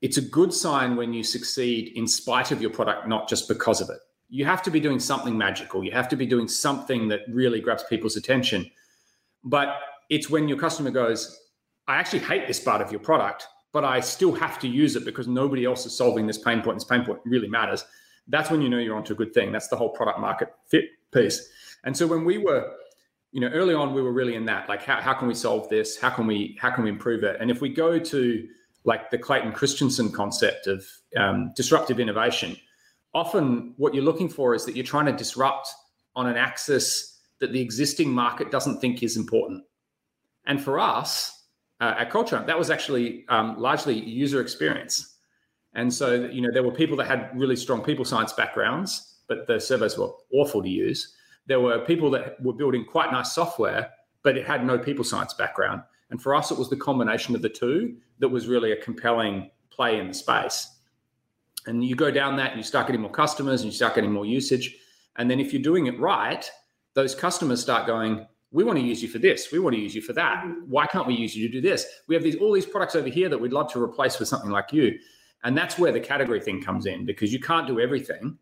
it's 0.00 0.16
a 0.16 0.22
good 0.22 0.52
sign 0.52 0.94
when 0.94 1.12
you 1.12 1.24
succeed 1.24 1.92
in 1.96 2.06
spite 2.06 2.52
of 2.52 2.60
your 2.60 2.70
product 2.70 3.08
not 3.08 3.28
just 3.28 3.48
because 3.48 3.80
of 3.80 3.90
it. 3.90 3.98
You 4.28 4.44
have 4.44 4.62
to 4.62 4.70
be 4.70 4.78
doing 4.78 5.00
something 5.00 5.36
magical. 5.36 5.82
You 5.82 5.90
have 5.92 6.08
to 6.10 6.16
be 6.16 6.26
doing 6.26 6.46
something 6.46 7.08
that 7.08 7.22
really 7.28 7.60
grabs 7.60 7.82
people's 7.84 8.16
attention 8.16 8.70
but 9.44 9.80
it's 10.10 10.30
when 10.30 10.48
your 10.48 10.58
customer 10.58 10.90
goes, 10.90 11.38
I 11.86 11.96
actually 11.96 12.20
hate 12.20 12.46
this 12.46 12.60
part 12.60 12.82
of 12.82 12.90
your 12.90 13.00
product, 13.00 13.46
but 13.72 13.84
I 13.84 14.00
still 14.00 14.32
have 14.34 14.58
to 14.60 14.68
use 14.68 14.96
it 14.96 15.04
because 15.04 15.28
nobody 15.28 15.64
else 15.64 15.86
is 15.86 15.96
solving 15.96 16.26
this 16.26 16.38
pain 16.38 16.62
point. 16.62 16.76
This 16.76 16.84
pain 16.84 17.04
point 17.04 17.20
really 17.24 17.48
matters. 17.48 17.84
That's 18.26 18.50
when 18.50 18.60
you 18.60 18.68
know 18.68 18.78
you're 18.78 18.96
onto 18.96 19.14
a 19.14 19.16
good 19.16 19.32
thing. 19.32 19.52
That's 19.52 19.68
the 19.68 19.76
whole 19.76 19.90
product 19.90 20.20
market 20.20 20.54
fit 20.66 20.84
piece. 21.12 21.48
And 21.84 21.96
so 21.96 22.06
when 22.06 22.24
we 22.24 22.38
were, 22.38 22.70
you 23.32 23.40
know, 23.40 23.48
early 23.48 23.74
on, 23.74 23.94
we 23.94 24.02
were 24.02 24.12
really 24.12 24.34
in 24.34 24.44
that, 24.46 24.68
like, 24.68 24.82
how, 24.82 25.00
how 25.00 25.14
can 25.14 25.28
we 25.28 25.34
solve 25.34 25.68
this? 25.68 25.98
How 25.98 26.10
can 26.10 26.26
we, 26.26 26.58
how 26.60 26.70
can 26.70 26.84
we 26.84 26.90
improve 26.90 27.24
it? 27.24 27.36
And 27.40 27.50
if 27.50 27.60
we 27.60 27.68
go 27.68 27.98
to 27.98 28.48
like 28.84 29.10
the 29.10 29.18
Clayton 29.18 29.52
Christensen 29.52 30.10
concept 30.10 30.66
of 30.66 30.86
um, 31.16 31.52
disruptive 31.54 32.00
innovation, 32.00 32.56
often 33.14 33.74
what 33.76 33.94
you're 33.94 34.04
looking 34.04 34.28
for 34.28 34.54
is 34.54 34.64
that 34.64 34.76
you're 34.76 34.84
trying 34.84 35.06
to 35.06 35.12
disrupt 35.12 35.68
on 36.16 36.26
an 36.26 36.36
axis 36.36 37.17
that 37.40 37.52
the 37.52 37.60
existing 37.60 38.10
market 38.10 38.50
doesn't 38.50 38.80
think 38.80 39.02
is 39.02 39.16
important. 39.16 39.64
And 40.46 40.62
for 40.62 40.78
us 40.78 41.44
uh, 41.80 41.94
at 41.98 42.10
Culture, 42.10 42.42
that 42.46 42.58
was 42.58 42.70
actually 42.70 43.24
um, 43.28 43.58
largely 43.58 43.98
user 43.98 44.40
experience. 44.40 45.16
And 45.74 45.92
so, 45.92 46.14
you 46.14 46.40
know, 46.40 46.48
there 46.52 46.62
were 46.62 46.72
people 46.72 46.96
that 46.96 47.06
had 47.06 47.30
really 47.34 47.56
strong 47.56 47.82
people 47.82 48.04
science 48.04 48.32
backgrounds, 48.32 49.20
but 49.28 49.46
the 49.46 49.60
surveys 49.60 49.96
were 49.98 50.10
awful 50.32 50.62
to 50.62 50.68
use. 50.68 51.14
There 51.46 51.60
were 51.60 51.78
people 51.84 52.10
that 52.10 52.42
were 52.42 52.54
building 52.54 52.84
quite 52.84 53.12
nice 53.12 53.32
software, 53.32 53.90
but 54.22 54.36
it 54.36 54.46
had 54.46 54.64
no 54.64 54.78
people 54.78 55.04
science 55.04 55.34
background. 55.34 55.82
And 56.10 56.20
for 56.20 56.34
us, 56.34 56.50
it 56.50 56.58
was 56.58 56.70
the 56.70 56.76
combination 56.76 57.34
of 57.34 57.42
the 57.42 57.48
two 57.48 57.96
that 58.18 58.28
was 58.28 58.48
really 58.48 58.72
a 58.72 58.82
compelling 58.82 59.50
play 59.70 60.00
in 60.00 60.08
the 60.08 60.14
space. 60.14 60.68
And 61.66 61.84
you 61.84 61.94
go 61.94 62.10
down 62.10 62.36
that 62.36 62.50
and 62.50 62.56
you 62.56 62.64
start 62.64 62.86
getting 62.86 63.02
more 63.02 63.10
customers 63.10 63.60
and 63.62 63.70
you 63.70 63.76
start 63.76 63.94
getting 63.94 64.12
more 64.12 64.24
usage. 64.24 64.74
And 65.16 65.30
then 65.30 65.38
if 65.38 65.52
you're 65.52 65.62
doing 65.62 65.86
it 65.86 65.98
right, 66.00 66.50
those 66.98 67.14
customers 67.14 67.60
start 67.62 67.86
going, 67.86 68.26
we 68.50 68.64
want 68.64 68.76
to 68.76 68.84
use 68.84 69.00
you 69.00 69.08
for 69.08 69.20
this. 69.20 69.52
We 69.52 69.60
want 69.60 69.76
to 69.76 69.80
use 69.80 69.94
you 69.94 70.02
for 70.02 70.12
that. 70.14 70.42
Mm-hmm. 70.42 70.62
Why 70.68 70.84
can't 70.88 71.06
we 71.06 71.14
use 71.14 71.36
you 71.36 71.46
to 71.46 71.52
do 71.52 71.60
this? 71.60 71.86
We 72.08 72.16
have 72.16 72.24
these 72.24 72.34
all 72.34 72.52
these 72.52 72.66
products 72.66 72.96
over 72.96 73.08
here 73.08 73.28
that 73.28 73.38
we'd 73.38 73.52
love 73.52 73.72
to 73.74 73.80
replace 73.80 74.18
with 74.18 74.26
something 74.26 74.50
like 74.50 74.72
you. 74.72 74.98
And 75.44 75.56
that's 75.56 75.78
where 75.78 75.92
the 75.92 76.00
category 76.00 76.40
thing 76.40 76.60
comes 76.60 76.86
in 76.86 77.06
because 77.06 77.32
you 77.32 77.38
can't 77.38 77.68
do 77.68 77.78
everything. 77.78 78.36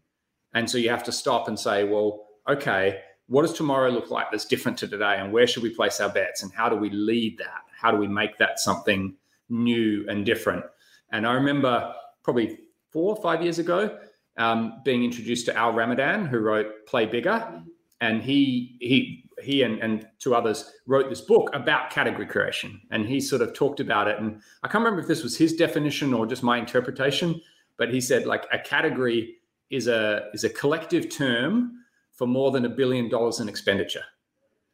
And 0.55 0.71
so 0.71 0.79
you 0.79 0.89
have 0.89 1.05
to 1.05 1.13
stop 1.13 1.49
and 1.49 1.61
say, 1.61 1.85
well, 1.85 2.29
okay, 2.49 3.01
what 3.27 3.43
does 3.43 3.53
tomorrow 3.53 3.91
look 3.91 4.11
like 4.11 4.31
that's 4.31 4.47
different 4.47 4.79
to 4.79 4.89
today? 4.89 5.17
And 5.19 5.35
where 5.35 5.47
should 5.47 5.63
we 5.63 5.69
place 5.69 6.01
our 6.01 6.09
bets? 6.09 6.43
And 6.43 6.51
how 6.51 6.71
do 6.71 6.77
we 6.77 6.89
lead 6.89 7.37
that? 7.37 7.65
How 7.79 7.91
do 7.91 7.99
we 7.99 8.09
make 8.09 8.39
that 8.39 8.59
something 8.59 9.15
new 9.51 10.07
and 10.09 10.25
different? 10.25 10.65
And 11.13 11.27
I 11.27 11.35
remember 11.35 11.93
probably 12.23 12.59
four 12.91 13.15
or 13.15 13.23
five 13.23 13.43
years 13.43 13.59
ago 13.59 13.99
um, 14.39 14.81
being 14.83 15.05
introduced 15.05 15.45
to 15.47 15.55
Al 15.55 15.75
Ramadan, 15.75 16.25
who 16.25 16.39
wrote 16.39 16.87
Play 16.87 17.05
Bigger 17.05 17.63
and 18.01 18.23
he 18.23 18.77
he 18.81 19.25
he 19.43 19.63
and, 19.63 19.79
and 19.81 20.07
two 20.19 20.35
others 20.35 20.73
wrote 20.87 21.11
this 21.11 21.21
book 21.21 21.51
about 21.53 21.91
category 21.91 22.27
creation. 22.27 22.81
And 22.91 23.07
he 23.07 23.21
sort 23.21 23.43
of 23.43 23.53
talked 23.53 23.81
about 23.81 24.09
it. 24.09 24.19
And 24.19 24.41
i 24.63 24.69
can't 24.69 24.83
remember 24.83 25.01
if 25.01 25.09
this 25.09 25.23
was 25.23 25.37
his 25.37 25.55
definition 25.55 26.15
or 26.15 26.27
just 26.27 26.43
my 26.43 26.59
interpretation 26.59 27.41
but 27.77 27.93
he 27.93 28.01
said 28.01 28.27
like 28.27 28.47
a 28.53 28.59
category 28.59 29.37
is 29.71 29.89
a 29.89 30.29
is 30.33 30.45
a 30.45 30.51
collective 30.51 31.09
term 31.09 31.73
for 32.13 32.27
more 32.27 32.51
than 32.51 32.65
a 32.65 32.69
billion 32.69 33.09
dollars 33.09 33.41
in 33.41 33.49
expenditure. 33.49 34.05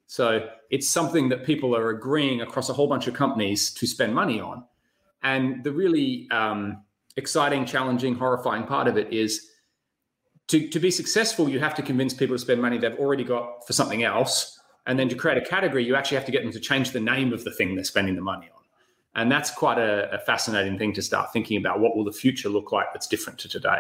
So 0.06 0.49
it's 0.70 0.88
something 0.88 1.28
that 1.30 1.44
people 1.44 1.75
are 1.75 1.90
agreeing 1.90 2.42
across 2.42 2.68
a 2.68 2.73
whole 2.73 2.87
bunch 2.87 3.06
of 3.06 3.14
companies 3.14 3.73
to 3.75 3.87
spend 3.87 4.14
money 4.14 4.40
on. 4.40 4.64
And 5.23 5.64
the 5.64 5.73
really 5.73 6.28
um, 6.30 6.82
exciting 7.16 7.64
challenging 7.64 8.14
horrifying 8.14 8.64
part 8.64 8.88
of 8.88 8.96
it 8.96 9.12
is 9.12 9.51
to, 10.52 10.68
to 10.68 10.78
be 10.78 10.90
successful, 10.90 11.49
you 11.49 11.59
have 11.61 11.75
to 11.75 11.82
convince 11.82 12.12
people 12.12 12.35
to 12.37 12.38
spend 12.38 12.61
money 12.61 12.76
they've 12.76 12.99
already 12.99 13.25
got 13.25 13.66
for 13.66 13.73
something 13.73 14.02
else. 14.02 14.61
And 14.87 14.99
then 14.99 15.09
to 15.09 15.14
create 15.14 15.38
a 15.38 15.40
category, 15.40 15.82
you 15.82 15.97
actually 15.97 16.16
have 16.18 16.26
to 16.26 16.32
get 16.32 16.42
them 16.42 16.52
to 16.52 16.61
change 16.61 16.90
the 16.90 17.00
name 17.00 17.32
of 17.32 17.42
the 17.42 17.50
thing 17.50 17.75
they're 17.75 17.85
spending 17.85 18.16
the 18.16 18.23
money 18.23 18.50
on. 18.54 18.61
And 19.14 19.32
that's 19.32 19.50
quite 19.50 19.78
a, 19.78 20.12
a 20.12 20.18
fascinating 20.18 20.76
thing 20.76 20.92
to 20.92 21.00
start 21.00 21.32
thinking 21.32 21.56
about. 21.56 21.80
What 21.80 21.97
will 21.97 22.04
the 22.04 22.12
future 22.12 22.50
look 22.50 22.71
like 22.71 22.92
that's 22.92 23.06
different 23.06 23.38
to 23.40 23.49
today? 23.49 23.78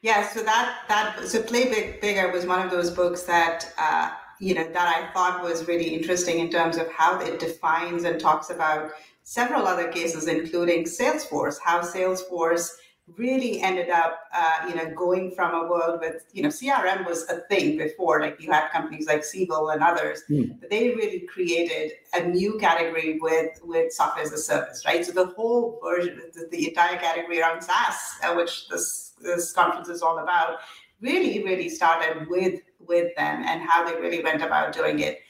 Yeah, 0.00 0.26
so 0.28 0.42
that 0.42 0.84
that 0.88 1.18
so 1.26 1.42
Play 1.42 1.64
Big 1.68 2.00
Bigger 2.00 2.30
was 2.32 2.46
one 2.46 2.64
of 2.64 2.70
those 2.70 2.90
books 2.90 3.22
that 3.22 3.72
uh, 3.78 4.10
you 4.38 4.54
know 4.54 4.64
that 4.64 4.88
I 4.96 5.12
thought 5.12 5.42
was 5.42 5.66
really 5.66 5.94
interesting 5.94 6.38
in 6.38 6.50
terms 6.50 6.76
of 6.76 6.90
how 6.90 7.20
it 7.20 7.40
defines 7.40 8.04
and 8.04 8.20
talks 8.20 8.50
about 8.50 8.92
several 9.22 9.66
other 9.66 9.88
cases, 9.90 10.28
including 10.28 10.84
Salesforce, 10.84 11.56
how 11.62 11.80
Salesforce 11.80 12.68
really 13.06 13.60
ended 13.60 13.90
up, 13.90 14.20
uh, 14.32 14.66
you 14.66 14.74
know, 14.74 14.90
going 14.94 15.30
from 15.32 15.54
a 15.54 15.68
world 15.68 16.00
with, 16.00 16.24
you 16.32 16.42
know, 16.42 16.48
CRM 16.48 17.06
was 17.06 17.28
a 17.28 17.40
thing 17.50 17.76
before, 17.76 18.20
like 18.20 18.40
you 18.40 18.50
had 18.50 18.70
companies 18.70 19.06
like 19.06 19.24
Siebel 19.24 19.70
and 19.70 19.82
others, 19.82 20.22
mm. 20.30 20.58
but 20.58 20.70
they 20.70 20.88
really 20.90 21.20
created 21.20 21.92
a 22.14 22.24
new 22.24 22.58
category 22.58 23.18
with 23.20 23.60
with 23.62 23.92
software 23.92 24.24
as 24.24 24.32
a 24.32 24.38
service, 24.38 24.84
right? 24.86 25.04
So 25.04 25.12
the 25.12 25.26
whole 25.26 25.78
version, 25.84 26.20
the, 26.32 26.48
the 26.50 26.68
entire 26.68 26.96
category 26.98 27.40
around 27.40 27.62
SaaS, 27.62 28.16
uh, 28.22 28.34
which 28.34 28.68
this 28.68 29.12
this 29.20 29.52
conference 29.52 29.88
is 29.88 30.00
all 30.00 30.18
about, 30.18 30.60
really, 31.00 31.44
really 31.44 31.68
started 31.68 32.26
with 32.28 32.60
with 32.80 33.14
them 33.16 33.42
and 33.44 33.62
how 33.62 33.84
they 33.84 34.00
really 34.00 34.22
went 34.22 34.42
about 34.42 34.72
doing 34.72 35.00
it. 35.00 35.20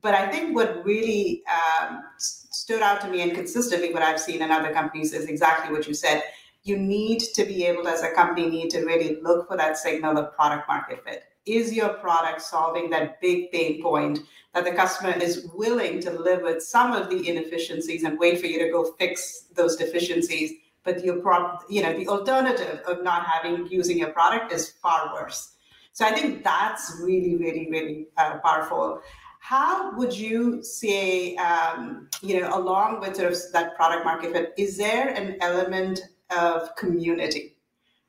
But 0.00 0.14
I 0.14 0.30
think 0.30 0.54
what 0.54 0.84
really 0.84 1.42
um, 1.48 2.02
stood 2.18 2.82
out 2.82 3.00
to 3.00 3.08
me 3.08 3.22
and 3.22 3.34
consistently 3.34 3.92
what 3.92 4.02
I've 4.02 4.20
seen 4.20 4.42
in 4.42 4.50
other 4.50 4.72
companies 4.72 5.12
is 5.14 5.26
exactly 5.26 5.74
what 5.74 5.88
you 5.88 5.94
said 5.94 6.22
you 6.64 6.78
need 6.78 7.20
to 7.20 7.44
be 7.44 7.64
able 7.66 7.86
as 7.86 8.02
a 8.02 8.10
company, 8.12 8.48
need 8.48 8.70
to 8.70 8.84
really 8.84 9.20
look 9.22 9.46
for 9.46 9.56
that 9.56 9.76
signal 9.76 10.16
of 10.18 10.34
product 10.34 10.66
market 10.66 11.04
fit. 11.04 11.24
is 11.44 11.74
your 11.74 11.90
product 11.90 12.40
solving 12.40 12.88
that 12.88 13.20
big 13.20 13.52
pain 13.52 13.82
point 13.82 14.18
that 14.54 14.64
the 14.64 14.72
customer 14.72 15.10
is 15.10 15.46
willing 15.54 16.00
to 16.00 16.10
live 16.10 16.40
with 16.40 16.62
some 16.62 16.92
of 16.92 17.10
the 17.10 17.28
inefficiencies 17.28 18.02
and 18.02 18.18
wait 18.18 18.40
for 18.40 18.46
you 18.46 18.58
to 18.58 18.70
go 18.70 18.92
fix 18.98 19.44
those 19.54 19.76
deficiencies? 19.76 20.52
But 20.84 21.04
your 21.04 21.16
pro- 21.20 21.58
you 21.68 21.82
know 21.82 21.92
the 21.98 22.08
alternative 22.08 22.80
of 22.86 23.02
not 23.02 23.26
having 23.26 23.66
using 23.66 23.98
your 23.98 24.12
product 24.12 24.52
is 24.52 24.70
far 24.82 25.12
worse. 25.14 25.52
So 25.92 26.04
i 26.06 26.12
think 26.12 26.44
that's 26.44 26.98
really 27.02 27.36
really 27.36 27.68
really 27.70 28.06
uh, 28.16 28.38
powerful. 28.38 29.00
How 29.40 29.94
would 29.98 30.16
you 30.16 30.62
say 30.62 31.36
um, 31.36 32.08
you 32.22 32.40
know 32.40 32.48
along 32.58 33.00
with 33.00 33.16
sort 33.16 33.32
of 33.32 33.38
that 33.52 33.76
product 33.76 34.04
market 34.04 34.32
fit 34.32 34.54
is 34.56 34.78
there 34.78 35.08
an 35.08 35.36
element 35.40 36.00
of 36.30 36.74
community 36.76 37.54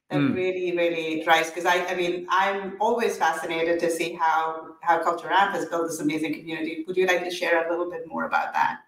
that 0.09 0.19
mm. 0.19 0.35
really, 0.35 0.75
really 0.75 1.23
drives. 1.23 1.49
Because 1.49 1.65
I, 1.65 1.85
I 1.85 1.95
mean, 1.95 2.27
I'm 2.29 2.77
always 2.79 3.17
fascinated 3.17 3.79
to 3.79 3.89
see 3.89 4.13
how 4.13 4.75
how 4.81 5.03
Culture 5.03 5.31
Amp 5.31 5.53
has 5.55 5.65
built 5.65 5.87
this 5.87 5.99
amazing 5.99 6.33
community. 6.33 6.83
Would 6.87 6.97
you 6.97 7.07
like 7.07 7.23
to 7.23 7.31
share 7.31 7.67
a 7.67 7.69
little 7.69 7.89
bit 7.89 8.07
more 8.07 8.25
about 8.25 8.53
that? 8.53 8.79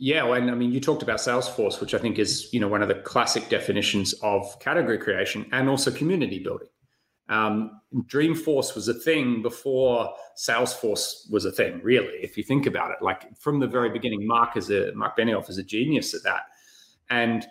Yeah, 0.00 0.22
well, 0.22 0.34
and 0.34 0.50
I 0.50 0.54
mean, 0.54 0.70
you 0.70 0.80
talked 0.80 1.02
about 1.02 1.18
Salesforce, 1.18 1.80
which 1.80 1.92
I 1.92 1.98
think 1.98 2.18
is 2.18 2.52
you 2.52 2.60
know 2.60 2.68
one 2.68 2.82
of 2.82 2.88
the 2.88 2.96
classic 2.96 3.48
definitions 3.48 4.14
of 4.22 4.58
category 4.60 4.98
creation 4.98 5.46
and 5.52 5.68
also 5.68 5.90
community 5.90 6.38
building. 6.38 6.68
Um, 7.28 7.82
Dreamforce 7.94 8.74
was 8.74 8.88
a 8.88 8.94
thing 8.94 9.42
before 9.42 10.14
Salesforce 10.38 11.30
was 11.30 11.44
a 11.44 11.52
thing, 11.52 11.80
really. 11.82 12.14
If 12.22 12.38
you 12.38 12.42
think 12.42 12.64
about 12.64 12.90
it, 12.90 13.02
like 13.02 13.36
from 13.36 13.60
the 13.60 13.66
very 13.66 13.90
beginning, 13.90 14.26
Mark 14.26 14.56
is 14.56 14.70
a 14.70 14.92
Mark 14.94 15.18
Benioff 15.18 15.50
is 15.50 15.58
a 15.58 15.62
genius 15.62 16.14
at 16.14 16.22
that, 16.22 16.44
and 17.10 17.46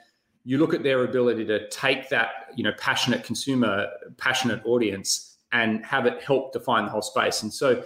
you 0.48 0.58
look 0.58 0.74
at 0.74 0.82
their 0.82 1.04
ability 1.04 1.44
to 1.44 1.68
take 1.70 2.08
that 2.08 2.30
you 2.56 2.64
know 2.64 2.72
passionate 2.80 3.24
consumer 3.24 3.88
passionate 4.18 4.62
audience 4.66 5.38
and 5.52 5.86
have 5.86 6.06
it 6.06 6.24
help 6.24 6.54
define 6.54 6.86
the 6.86 6.92
whole 6.92 7.02
space. 7.02 7.44
And 7.44 7.54
so 7.54 7.84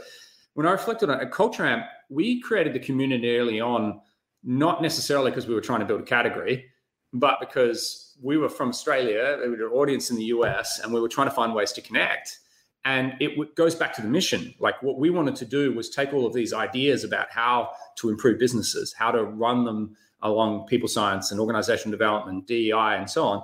when 0.53 0.67
i 0.67 0.71
reflected 0.71 1.09
on 1.09 1.19
it 1.21 1.31
culture 1.31 1.65
amp 1.65 1.85
we 2.09 2.41
created 2.41 2.73
the 2.73 2.79
community 2.79 3.37
early 3.37 3.59
on 3.59 3.99
not 4.43 4.81
necessarily 4.81 5.31
because 5.31 5.47
we 5.47 5.53
were 5.53 5.61
trying 5.61 5.79
to 5.79 5.85
build 5.85 6.01
a 6.01 6.03
category 6.03 6.65
but 7.13 7.39
because 7.39 8.15
we 8.21 8.37
were 8.37 8.49
from 8.49 8.69
australia 8.69 9.39
we 9.43 9.49
were 9.49 9.67
an 9.67 9.73
audience 9.73 10.11
in 10.11 10.17
the 10.17 10.25
us 10.25 10.79
and 10.79 10.93
we 10.93 10.99
were 10.99 11.09
trying 11.09 11.27
to 11.27 11.33
find 11.33 11.53
ways 11.53 11.71
to 11.73 11.81
connect. 11.81 12.39
And 12.83 13.13
it 13.19 13.53
goes 13.53 13.75
back 13.75 13.93
to 13.97 14.01
the 14.01 14.07
mission. 14.07 14.55
Like 14.59 14.81
what 14.81 14.97
we 14.97 15.11
wanted 15.11 15.35
to 15.35 15.45
do 15.45 15.71
was 15.71 15.91
take 15.91 16.13
all 16.13 16.25
of 16.25 16.33
these 16.33 16.51
ideas 16.51 17.03
about 17.03 17.27
how 17.29 17.73
to 17.97 18.09
improve 18.09 18.39
businesses 18.39 18.93
how 18.97 19.11
to 19.11 19.23
run 19.23 19.65
them 19.65 19.95
along 20.23 20.67
people 20.67 20.87
science 20.87 21.31
and 21.31 21.39
organizational 21.39 21.91
development, 21.91 22.47
DEI, 22.47 22.97
and 22.97 23.09
so 23.09 23.23
on, 23.25 23.43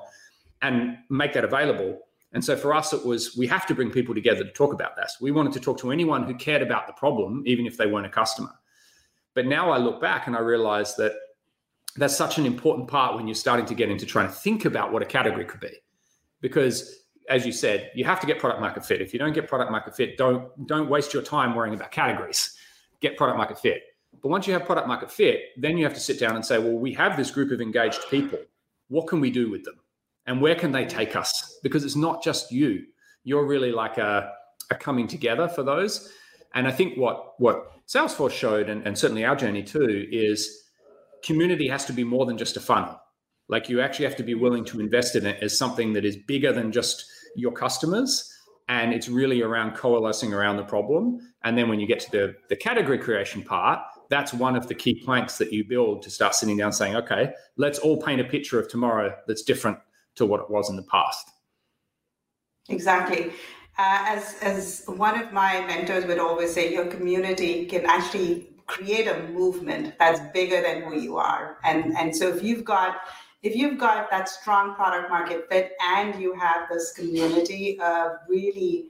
and 0.61 0.97
make 1.09 1.33
that 1.33 1.43
available. 1.43 1.99
And 2.33 2.43
so 2.43 2.55
for 2.55 2.73
us, 2.73 2.93
it 2.93 3.05
was 3.05 3.35
we 3.37 3.47
have 3.47 3.65
to 3.67 3.75
bring 3.75 3.89
people 3.89 4.13
together 4.13 4.43
to 4.43 4.51
talk 4.51 4.73
about 4.73 4.95
this. 4.95 5.17
We 5.21 5.31
wanted 5.31 5.53
to 5.53 5.59
talk 5.59 5.79
to 5.79 5.91
anyone 5.91 6.23
who 6.23 6.35
cared 6.35 6.61
about 6.61 6.87
the 6.87 6.93
problem, 6.93 7.43
even 7.45 7.65
if 7.65 7.77
they 7.77 7.87
weren't 7.87 8.05
a 8.05 8.09
customer. 8.09 8.51
But 9.33 9.45
now 9.45 9.71
I 9.71 9.77
look 9.77 10.01
back 10.01 10.27
and 10.27 10.35
I 10.35 10.39
realize 10.39 10.95
that 10.95 11.13
that's 11.95 12.15
such 12.15 12.37
an 12.37 12.45
important 12.45 12.87
part 12.87 13.15
when 13.15 13.27
you're 13.27 13.35
starting 13.35 13.65
to 13.65 13.75
get 13.75 13.89
into 13.89 14.05
trying 14.05 14.27
to 14.27 14.33
think 14.33 14.65
about 14.65 14.91
what 14.91 15.01
a 15.01 15.05
category 15.05 15.45
could 15.45 15.59
be. 15.59 15.73
Because 16.41 17.03
as 17.29 17.45
you 17.45 17.51
said, 17.51 17.91
you 17.93 18.05
have 18.05 18.19
to 18.19 18.27
get 18.27 18.39
product 18.39 18.61
market 18.61 18.85
fit. 18.85 19.01
If 19.01 19.13
you 19.13 19.19
don't 19.19 19.33
get 19.33 19.47
product 19.47 19.71
market 19.71 19.95
fit, 19.95 20.17
don't 20.17 20.67
don't 20.67 20.89
waste 20.89 21.13
your 21.13 21.23
time 21.23 21.55
worrying 21.55 21.75
about 21.75 21.91
categories. 21.91 22.55
Get 22.99 23.17
product 23.17 23.37
market 23.37 23.59
fit. 23.59 23.81
But 24.21 24.29
once 24.29 24.47
you 24.47 24.53
have 24.53 24.65
product 24.65 24.87
market 24.87 25.11
fit, 25.11 25.41
then 25.57 25.77
you 25.77 25.83
have 25.83 25.93
to 25.93 25.99
sit 25.99 26.19
down 26.19 26.35
and 26.35 26.45
say, 26.45 26.57
well, 26.59 26.77
we 26.77 26.93
have 26.93 27.17
this 27.17 27.31
group 27.31 27.51
of 27.51 27.61
engaged 27.61 28.01
people. 28.09 28.39
What 28.89 29.07
can 29.07 29.19
we 29.19 29.31
do 29.31 29.49
with 29.49 29.63
them? 29.63 29.75
And 30.25 30.41
where 30.41 30.55
can 30.55 30.71
they 30.71 30.85
take 30.85 31.15
us? 31.15 31.59
Because 31.63 31.85
it's 31.85 31.95
not 31.95 32.23
just 32.23 32.51
you. 32.51 32.85
You're 33.23 33.45
really 33.45 33.71
like 33.71 33.97
a, 33.97 34.31
a 34.69 34.75
coming 34.75 35.07
together 35.07 35.47
for 35.47 35.63
those. 35.63 36.11
And 36.53 36.67
I 36.67 36.71
think 36.71 36.97
what 36.97 37.39
what 37.39 37.71
Salesforce 37.87 38.31
showed, 38.31 38.69
and, 38.69 38.85
and 38.85 38.97
certainly 38.97 39.23
our 39.23 39.35
journey 39.35 39.63
too, 39.63 40.07
is 40.11 40.63
community 41.23 41.67
has 41.67 41.85
to 41.85 41.93
be 41.93 42.03
more 42.03 42.25
than 42.25 42.37
just 42.37 42.57
a 42.57 42.59
funnel. 42.59 42.99
Like 43.49 43.69
you 43.69 43.79
actually 43.79 44.05
have 44.05 44.17
to 44.17 44.23
be 44.23 44.33
willing 44.33 44.65
to 44.65 44.79
invest 44.79 45.15
in 45.15 45.25
it 45.25 45.41
as 45.41 45.57
something 45.57 45.93
that 45.93 46.03
is 46.03 46.17
bigger 46.17 46.51
than 46.51 46.71
just 46.71 47.05
your 47.35 47.51
customers 47.51 48.33
and 48.67 48.93
it's 48.93 49.07
really 49.07 49.41
around 49.41 49.75
coalescing 49.75 50.33
around 50.33 50.57
the 50.57 50.63
problem 50.63 51.19
and 51.43 51.57
then 51.57 51.69
when 51.69 51.79
you 51.79 51.87
get 51.87 51.99
to 51.99 52.11
the, 52.11 52.35
the 52.49 52.55
category 52.55 52.97
creation 52.97 53.41
part 53.41 53.79
that's 54.09 54.33
one 54.33 54.55
of 54.55 54.67
the 54.67 54.75
key 54.75 54.95
planks 54.95 55.37
that 55.37 55.51
you 55.51 55.63
build 55.63 56.01
to 56.03 56.09
start 56.09 56.35
sitting 56.35 56.57
down 56.57 56.71
saying, 56.71 56.95
okay, 56.95 57.33
let's 57.57 57.79
all 57.79 58.01
paint 58.01 58.21
a 58.21 58.23
picture 58.23 58.59
of 58.59 58.67
tomorrow 58.67 59.15
that's 59.27 59.43
different 59.43 59.77
to 60.15 60.25
what 60.25 60.39
it 60.39 60.49
was 60.49 60.69
in 60.69 60.75
the 60.75 60.83
past. 60.83 61.29
Exactly. 62.69 63.31
Uh, 63.77 64.03
as 64.07 64.35
as 64.41 64.83
one 64.87 65.21
of 65.21 65.31
my 65.31 65.63
mentors 65.65 66.05
would 66.05 66.19
always 66.19 66.51
say, 66.53 66.73
your 66.73 66.87
community 66.87 67.65
can 67.65 67.85
actually 67.85 68.49
create 68.65 69.07
a 69.07 69.27
movement 69.29 69.93
that's 69.99 70.19
bigger 70.33 70.61
than 70.61 70.81
who 70.81 70.99
you 70.99 71.17
are. 71.17 71.57
And 71.63 71.95
and 71.97 72.15
so 72.15 72.27
if 72.27 72.43
you've 72.43 72.65
got 72.65 72.97
if 73.43 73.55
you've 73.55 73.77
got 73.77 74.09
that 74.09 74.27
strong 74.27 74.73
product 74.75 75.09
market 75.09 75.47
fit 75.49 75.73
and 75.81 76.19
you 76.19 76.33
have 76.33 76.67
this 76.69 76.91
community 76.91 77.79
of 77.79 78.13
really 78.27 78.89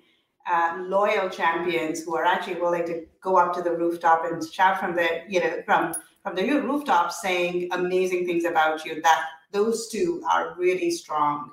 uh, 0.52 0.78
loyal 0.80 1.30
champions 1.30 2.04
who 2.04 2.16
are 2.16 2.26
actually 2.26 2.60
willing 2.60 2.86
to 2.86 3.06
go 3.22 3.38
up 3.38 3.54
to 3.54 3.62
the 3.62 3.72
rooftop 3.72 4.24
and 4.26 4.44
shout 4.52 4.80
from 4.80 4.96
the 4.96 5.22
you 5.28 5.40
know 5.40 5.62
from 5.66 5.94
from 6.24 6.36
the 6.36 6.44
rooftop 6.62 7.12
saying 7.12 7.70
amazing 7.72 8.26
things 8.26 8.46
about 8.46 8.86
you. 8.86 9.02
That 9.02 9.26
those 9.52 9.90
two 9.90 10.24
are 10.32 10.56
really 10.58 10.92
strong 10.92 11.52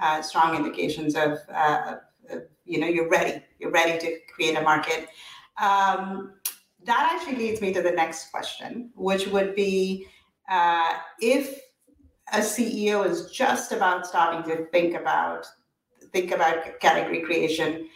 uh, 0.00 0.20
strong 0.20 0.54
indications 0.56 1.16
of, 1.16 1.38
uh, 1.52 1.96
of, 2.30 2.42
you 2.64 2.78
know 2.78 2.86
you're 2.86 3.08
ready. 3.08 3.42
You're 3.58 3.70
ready 3.70 3.98
to 3.98 4.18
create 4.34 4.56
a 4.56 4.62
market. 4.62 5.08
Um, 5.60 6.34
that 6.84 7.12
actually 7.14 7.36
leads 7.36 7.60
me 7.60 7.72
to 7.72 7.82
the 7.82 7.90
next 7.90 8.30
question 8.30 8.90
which 8.94 9.26
would 9.26 9.54
be 9.54 10.06
uh, 10.48 10.94
if 11.20 11.58
a 12.32 12.38
ceo 12.38 13.08
is 13.08 13.30
just 13.30 13.72
about 13.72 14.06
starting 14.06 14.42
to 14.50 14.66
think 14.66 14.94
about 14.94 15.46
think 16.12 16.30
about 16.30 16.78
category 16.80 17.20
creation 17.20 17.88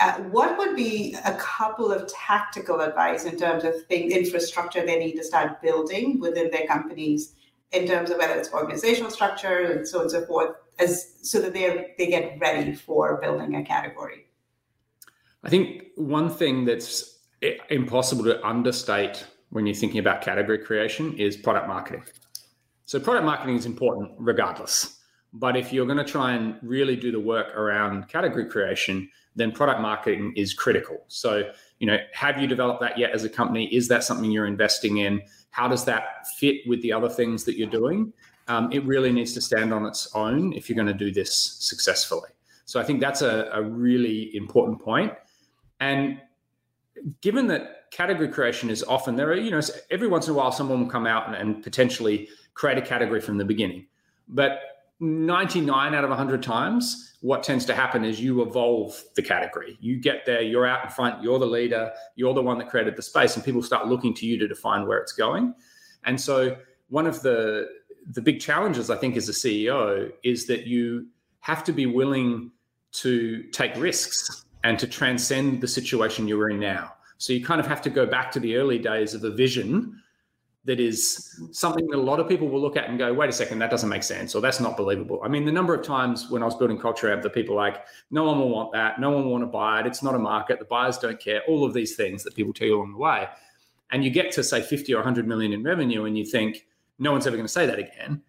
uh, 0.00 0.14
what 0.24 0.58
would 0.58 0.76
be 0.76 1.16
a 1.24 1.34
couple 1.34 1.90
of 1.90 2.10
tactical 2.12 2.80
advice 2.80 3.24
in 3.24 3.38
terms 3.38 3.64
of 3.64 3.74
things, 3.86 4.12
infrastructure 4.12 4.84
they 4.84 4.98
need 4.98 5.14
to 5.14 5.24
start 5.24 5.62
building 5.62 6.20
within 6.20 6.50
their 6.50 6.66
companies, 6.66 7.34
in 7.72 7.86
terms 7.86 8.10
of 8.10 8.18
whether 8.18 8.34
it's 8.34 8.52
organizational 8.52 9.10
structure 9.10 9.72
and 9.72 9.88
so 9.88 9.98
on 9.98 10.02
and 10.02 10.10
so 10.10 10.24
forth, 10.26 10.54
as 10.78 11.14
so 11.22 11.40
that 11.40 11.52
they 11.52 11.94
they 11.98 12.06
get 12.06 12.38
ready 12.38 12.74
for 12.74 13.20
building 13.20 13.54
a 13.56 13.64
category? 13.64 14.26
I 15.42 15.48
think 15.48 15.84
one 15.96 16.28
thing 16.30 16.64
that's 16.64 17.18
impossible 17.70 18.24
to 18.24 18.44
understate 18.44 19.26
when 19.50 19.66
you're 19.66 19.74
thinking 19.74 20.00
about 20.00 20.22
category 20.22 20.58
creation 20.58 21.14
is 21.14 21.36
product 21.36 21.68
marketing. 21.68 22.04
So 22.84 23.00
product 23.00 23.24
marketing 23.24 23.56
is 23.56 23.66
important 23.66 24.12
regardless. 24.18 24.98
But 25.32 25.56
if 25.56 25.72
you're 25.72 25.86
going 25.86 25.98
to 25.98 26.04
try 26.04 26.32
and 26.32 26.56
really 26.62 26.96
do 26.96 27.12
the 27.12 27.20
work 27.20 27.54
around 27.56 28.08
category 28.08 28.46
creation, 28.46 29.08
then 29.36 29.52
product 29.52 29.80
marketing 29.80 30.32
is 30.34 30.54
critical. 30.54 31.04
So, 31.08 31.50
you 31.78 31.86
know, 31.86 31.98
have 32.12 32.40
you 32.40 32.46
developed 32.46 32.80
that 32.80 32.98
yet 32.98 33.12
as 33.12 33.22
a 33.22 33.28
company? 33.28 33.72
Is 33.74 33.86
that 33.88 34.02
something 34.02 34.30
you're 34.30 34.46
investing 34.46 34.98
in? 34.98 35.22
How 35.50 35.68
does 35.68 35.84
that 35.84 36.26
fit 36.38 36.66
with 36.66 36.82
the 36.82 36.92
other 36.92 37.08
things 37.08 37.44
that 37.44 37.56
you're 37.56 37.70
doing? 37.70 38.12
Um, 38.48 38.72
it 38.72 38.84
really 38.84 39.12
needs 39.12 39.34
to 39.34 39.40
stand 39.40 39.74
on 39.74 39.84
its 39.84 40.14
own 40.14 40.52
if 40.54 40.68
you're 40.68 40.76
going 40.76 40.86
to 40.86 40.94
do 40.94 41.12
this 41.12 41.34
successfully. 41.60 42.30
So 42.64 42.80
I 42.80 42.84
think 42.84 43.00
that's 43.00 43.22
a, 43.22 43.50
a 43.52 43.62
really 43.62 44.34
important 44.34 44.80
point. 44.80 45.12
And 45.80 46.20
given 47.20 47.46
that 47.48 47.90
category 47.90 48.28
creation 48.28 48.70
is 48.70 48.82
often 48.84 49.16
there 49.16 49.28
are, 49.30 49.36
you 49.36 49.50
know, 49.50 49.60
every 49.90 50.08
once 50.08 50.26
in 50.28 50.34
a 50.34 50.36
while 50.36 50.50
someone 50.50 50.80
will 50.80 50.90
come 50.90 51.06
out 51.06 51.26
and, 51.26 51.36
and 51.36 51.62
potentially 51.62 52.28
create 52.54 52.78
a 52.78 52.82
category 52.82 53.20
from 53.20 53.36
the 53.36 53.44
beginning. 53.44 53.86
But 54.28 54.60
99 55.00 55.94
out 55.94 56.04
of 56.04 56.10
100 56.10 56.42
times, 56.42 57.16
what 57.20 57.42
tends 57.42 57.64
to 57.66 57.74
happen 57.74 58.04
is 58.04 58.20
you 58.20 58.42
evolve 58.42 59.02
the 59.14 59.22
category. 59.22 59.76
You 59.80 60.00
get 60.00 60.24
there, 60.24 60.40
you're 60.40 60.66
out 60.66 60.84
in 60.84 60.90
front, 60.90 61.22
you're 61.22 61.38
the 61.38 61.46
leader, 61.46 61.92
you're 62.14 62.34
the 62.34 62.42
one 62.42 62.58
that 62.58 62.68
created 62.68 62.96
the 62.96 63.02
space, 63.02 63.36
and 63.36 63.44
people 63.44 63.62
start 63.62 63.88
looking 63.88 64.14
to 64.14 64.26
you 64.26 64.38
to 64.38 64.48
define 64.48 64.86
where 64.86 64.98
it's 64.98 65.12
going. 65.12 65.54
And 66.04 66.20
so, 66.20 66.56
one 66.88 67.06
of 67.06 67.20
the 67.22 67.68
the 68.12 68.22
big 68.22 68.40
challenges 68.40 68.88
I 68.88 68.96
think 68.96 69.16
as 69.16 69.28
a 69.28 69.32
CEO 69.32 70.12
is 70.22 70.46
that 70.46 70.66
you 70.66 71.08
have 71.40 71.64
to 71.64 71.72
be 71.72 71.86
willing 71.86 72.52
to 72.92 73.42
take 73.50 73.74
risks 73.76 74.44
and 74.62 74.78
to 74.78 74.86
transcend 74.86 75.60
the 75.60 75.68
situation 75.68 76.28
you're 76.28 76.48
in 76.50 76.60
now. 76.60 76.92
So 77.18 77.32
you 77.32 77.44
kind 77.44 77.60
of 77.60 77.66
have 77.66 77.82
to 77.82 77.90
go 77.90 78.06
back 78.06 78.30
to 78.32 78.40
the 78.40 78.56
early 78.56 78.78
days 78.78 79.14
of 79.14 79.24
a 79.24 79.30
vision 79.30 80.00
that 80.66 80.80
is 80.80 81.40
something 81.52 81.86
that 81.86 81.96
a 81.96 82.02
lot 82.02 82.18
of 82.18 82.28
people 82.28 82.48
will 82.48 82.60
look 82.60 82.76
at 82.76 82.88
and 82.88 82.98
go, 82.98 83.14
wait 83.14 83.30
a 83.30 83.32
second, 83.32 83.60
that 83.60 83.70
doesn't 83.70 83.88
make 83.88 84.02
sense, 84.02 84.34
or 84.34 84.40
that's 84.40 84.58
not 84.58 84.76
believable. 84.76 85.20
I 85.24 85.28
mean, 85.28 85.44
the 85.44 85.52
number 85.52 85.72
of 85.72 85.86
times 85.86 86.28
when 86.28 86.42
I 86.42 86.44
was 86.44 86.56
building 86.56 86.76
Culture 86.76 87.12
Amp, 87.12 87.22
the 87.22 87.30
people 87.30 87.54
like, 87.54 87.86
no 88.10 88.24
one 88.24 88.38
will 88.38 88.50
want 88.50 88.72
that, 88.72 89.00
no 89.00 89.10
one 89.10 89.24
will 89.24 89.32
want 89.32 89.44
to 89.44 89.48
buy 89.48 89.80
it, 89.80 89.86
it's 89.86 90.02
not 90.02 90.16
a 90.16 90.18
market, 90.18 90.58
the 90.58 90.64
buyers 90.64 90.98
don't 90.98 91.20
care, 91.20 91.42
all 91.46 91.64
of 91.64 91.72
these 91.72 91.94
things 91.94 92.24
that 92.24 92.34
people 92.34 92.52
tell 92.52 92.66
you 92.66 92.76
along 92.76 92.92
the 92.92 92.98
way. 92.98 93.28
And 93.92 94.04
you 94.04 94.10
get 94.10 94.32
to 94.32 94.42
say 94.42 94.60
50 94.60 94.92
or 94.92 94.98
100 94.98 95.28
million 95.28 95.52
in 95.52 95.62
revenue, 95.62 96.04
and 96.04 96.18
you 96.18 96.24
think, 96.24 96.66
no 96.98 97.12
one's 97.12 97.28
ever 97.28 97.36
going 97.36 97.46
to 97.46 97.52
say 97.52 97.66
that 97.66 97.78
again. 97.78 98.20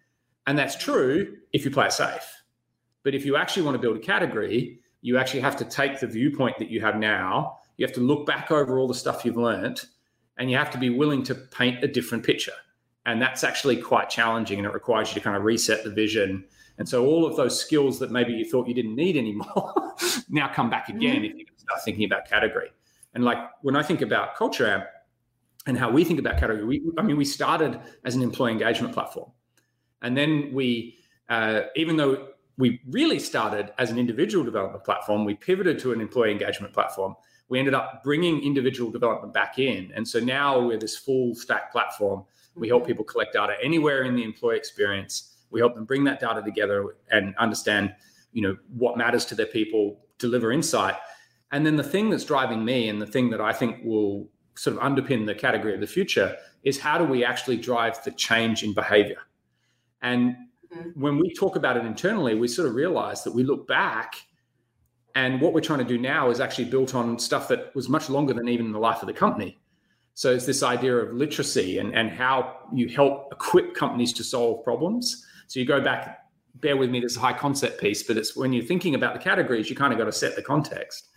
And 0.46 0.56
that's 0.56 0.76
true 0.76 1.38
if 1.52 1.64
you 1.64 1.72
play 1.72 1.86
it 1.86 1.92
safe. 1.92 2.42
But 3.02 3.14
if 3.16 3.26
you 3.26 3.36
actually 3.36 3.64
want 3.64 3.74
to 3.74 3.80
build 3.80 3.96
a 3.96 4.00
category, 4.00 4.78
you 5.00 5.18
actually 5.18 5.40
have 5.40 5.56
to 5.56 5.64
take 5.64 5.98
the 5.98 6.06
viewpoint 6.06 6.58
that 6.58 6.70
you 6.70 6.80
have 6.82 6.96
now. 6.96 7.58
You 7.78 7.86
have 7.86 7.94
to 7.96 8.00
look 8.00 8.26
back 8.26 8.52
over 8.52 8.78
all 8.78 8.86
the 8.86 8.94
stuff 8.94 9.24
you've 9.24 9.36
learned 9.36 9.80
and 10.38 10.50
you 10.50 10.56
have 10.56 10.70
to 10.70 10.78
be 10.78 10.90
willing 10.90 11.22
to 11.24 11.34
paint 11.34 11.82
a 11.84 11.88
different 11.88 12.24
picture. 12.24 12.52
And 13.06 13.20
that's 13.20 13.44
actually 13.44 13.76
quite 13.76 14.08
challenging 14.08 14.58
and 14.58 14.66
it 14.66 14.72
requires 14.72 15.08
you 15.08 15.14
to 15.14 15.20
kind 15.20 15.36
of 15.36 15.42
reset 15.42 15.84
the 15.84 15.90
vision. 15.90 16.44
And 16.78 16.88
so 16.88 17.06
all 17.06 17.26
of 17.26 17.36
those 17.36 17.58
skills 17.60 17.98
that 17.98 18.10
maybe 18.10 18.32
you 18.32 18.44
thought 18.44 18.68
you 18.68 18.74
didn't 18.74 18.94
need 18.94 19.16
anymore 19.16 19.94
now 20.28 20.48
come 20.48 20.70
back 20.70 20.88
again 20.88 21.16
mm-hmm. 21.16 21.24
if 21.24 21.38
you 21.38 21.46
start 21.56 21.80
thinking 21.84 22.04
about 22.04 22.28
category. 22.28 22.70
And 23.14 23.24
like 23.24 23.38
when 23.62 23.76
I 23.76 23.82
think 23.82 24.00
about 24.02 24.36
Culture 24.36 24.66
Amp 24.66 24.84
and 25.66 25.76
how 25.76 25.90
we 25.90 26.04
think 26.04 26.18
about 26.18 26.38
category, 26.38 26.64
we, 26.64 26.82
I 26.98 27.02
mean, 27.02 27.16
we 27.16 27.24
started 27.24 27.80
as 28.04 28.14
an 28.14 28.22
employee 28.22 28.52
engagement 28.52 28.94
platform. 28.94 29.30
And 30.02 30.16
then 30.16 30.50
we, 30.52 30.98
uh, 31.28 31.62
even 31.74 31.96
though 31.96 32.28
we 32.58 32.80
really 32.88 33.18
started 33.18 33.72
as 33.78 33.90
an 33.90 33.98
individual 33.98 34.44
development 34.44 34.84
platform, 34.84 35.24
we 35.24 35.34
pivoted 35.34 35.78
to 35.80 35.92
an 35.92 36.00
employee 36.00 36.30
engagement 36.30 36.72
platform 36.72 37.16
we 37.48 37.58
ended 37.58 37.74
up 37.74 38.02
bringing 38.02 38.42
individual 38.42 38.90
development 38.90 39.32
back 39.32 39.58
in. 39.58 39.90
And 39.94 40.06
so 40.06 40.20
now 40.20 40.60
we're 40.60 40.78
this 40.78 40.96
full 40.96 41.34
stack 41.34 41.72
platform. 41.72 42.24
We 42.54 42.68
help 42.68 42.82
mm-hmm. 42.82 42.88
people 42.88 43.04
collect 43.04 43.32
data 43.32 43.54
anywhere 43.62 44.02
in 44.02 44.14
the 44.14 44.24
employee 44.24 44.56
experience. 44.56 45.36
We 45.50 45.60
help 45.60 45.74
them 45.74 45.84
bring 45.84 46.04
that 46.04 46.20
data 46.20 46.42
together 46.42 46.96
and 47.10 47.34
understand, 47.36 47.94
you 48.32 48.42
know, 48.42 48.56
what 48.76 48.98
matters 48.98 49.24
to 49.26 49.34
their 49.34 49.46
people, 49.46 50.00
deliver 50.18 50.52
insight. 50.52 50.96
And 51.50 51.64
then 51.64 51.76
the 51.76 51.82
thing 51.82 52.10
that's 52.10 52.24
driving 52.24 52.64
me 52.64 52.88
and 52.88 53.00
the 53.00 53.06
thing 53.06 53.30
that 53.30 53.40
I 53.40 53.52
think 53.52 53.82
will 53.82 54.28
sort 54.54 54.76
of 54.76 54.82
underpin 54.82 55.24
the 55.24 55.34
category 55.34 55.72
of 55.72 55.80
the 55.80 55.86
future 55.86 56.36
is 56.64 56.78
how 56.78 56.98
do 56.98 57.04
we 57.04 57.24
actually 57.24 57.56
drive 57.56 58.02
the 58.04 58.10
change 58.10 58.62
in 58.62 58.74
behavior? 58.74 59.22
And 60.02 60.36
mm-hmm. 60.74 61.00
when 61.00 61.16
we 61.16 61.32
talk 61.32 61.56
about 61.56 61.78
it 61.78 61.86
internally, 61.86 62.34
we 62.34 62.48
sort 62.48 62.68
of 62.68 62.74
realize 62.74 63.24
that 63.24 63.34
we 63.34 63.44
look 63.44 63.66
back 63.66 64.16
and 65.18 65.40
what 65.40 65.52
we're 65.52 65.60
trying 65.60 65.80
to 65.80 65.84
do 65.84 65.98
now 65.98 66.30
is 66.30 66.38
actually 66.38 66.66
built 66.66 66.94
on 66.94 67.18
stuff 67.18 67.48
that 67.48 67.74
was 67.74 67.88
much 67.88 68.08
longer 68.08 68.32
than 68.32 68.48
even 68.48 68.70
the 68.70 68.78
life 68.78 69.02
of 69.02 69.08
the 69.08 69.12
company. 69.12 69.58
So 70.14 70.32
it's 70.32 70.46
this 70.46 70.62
idea 70.62 70.94
of 70.96 71.12
literacy 71.12 71.78
and, 71.78 71.92
and 71.92 72.08
how 72.08 72.56
you 72.72 72.88
help 72.88 73.32
equip 73.32 73.74
companies 73.74 74.12
to 74.12 74.22
solve 74.22 74.62
problems. 74.62 75.26
So 75.48 75.58
you 75.58 75.66
go 75.66 75.80
back, 75.80 76.20
bear 76.54 76.76
with 76.76 76.90
me, 76.90 77.00
this 77.00 77.12
is 77.12 77.16
a 77.16 77.20
high 77.20 77.32
concept 77.32 77.80
piece, 77.80 78.04
but 78.04 78.16
it's 78.16 78.36
when 78.36 78.52
you're 78.52 78.64
thinking 78.64 78.94
about 78.94 79.12
the 79.12 79.18
categories, 79.18 79.68
you 79.68 79.74
kind 79.74 79.92
of 79.92 79.98
got 79.98 80.04
to 80.04 80.12
set 80.12 80.36
the 80.36 80.42
context. 80.42 81.08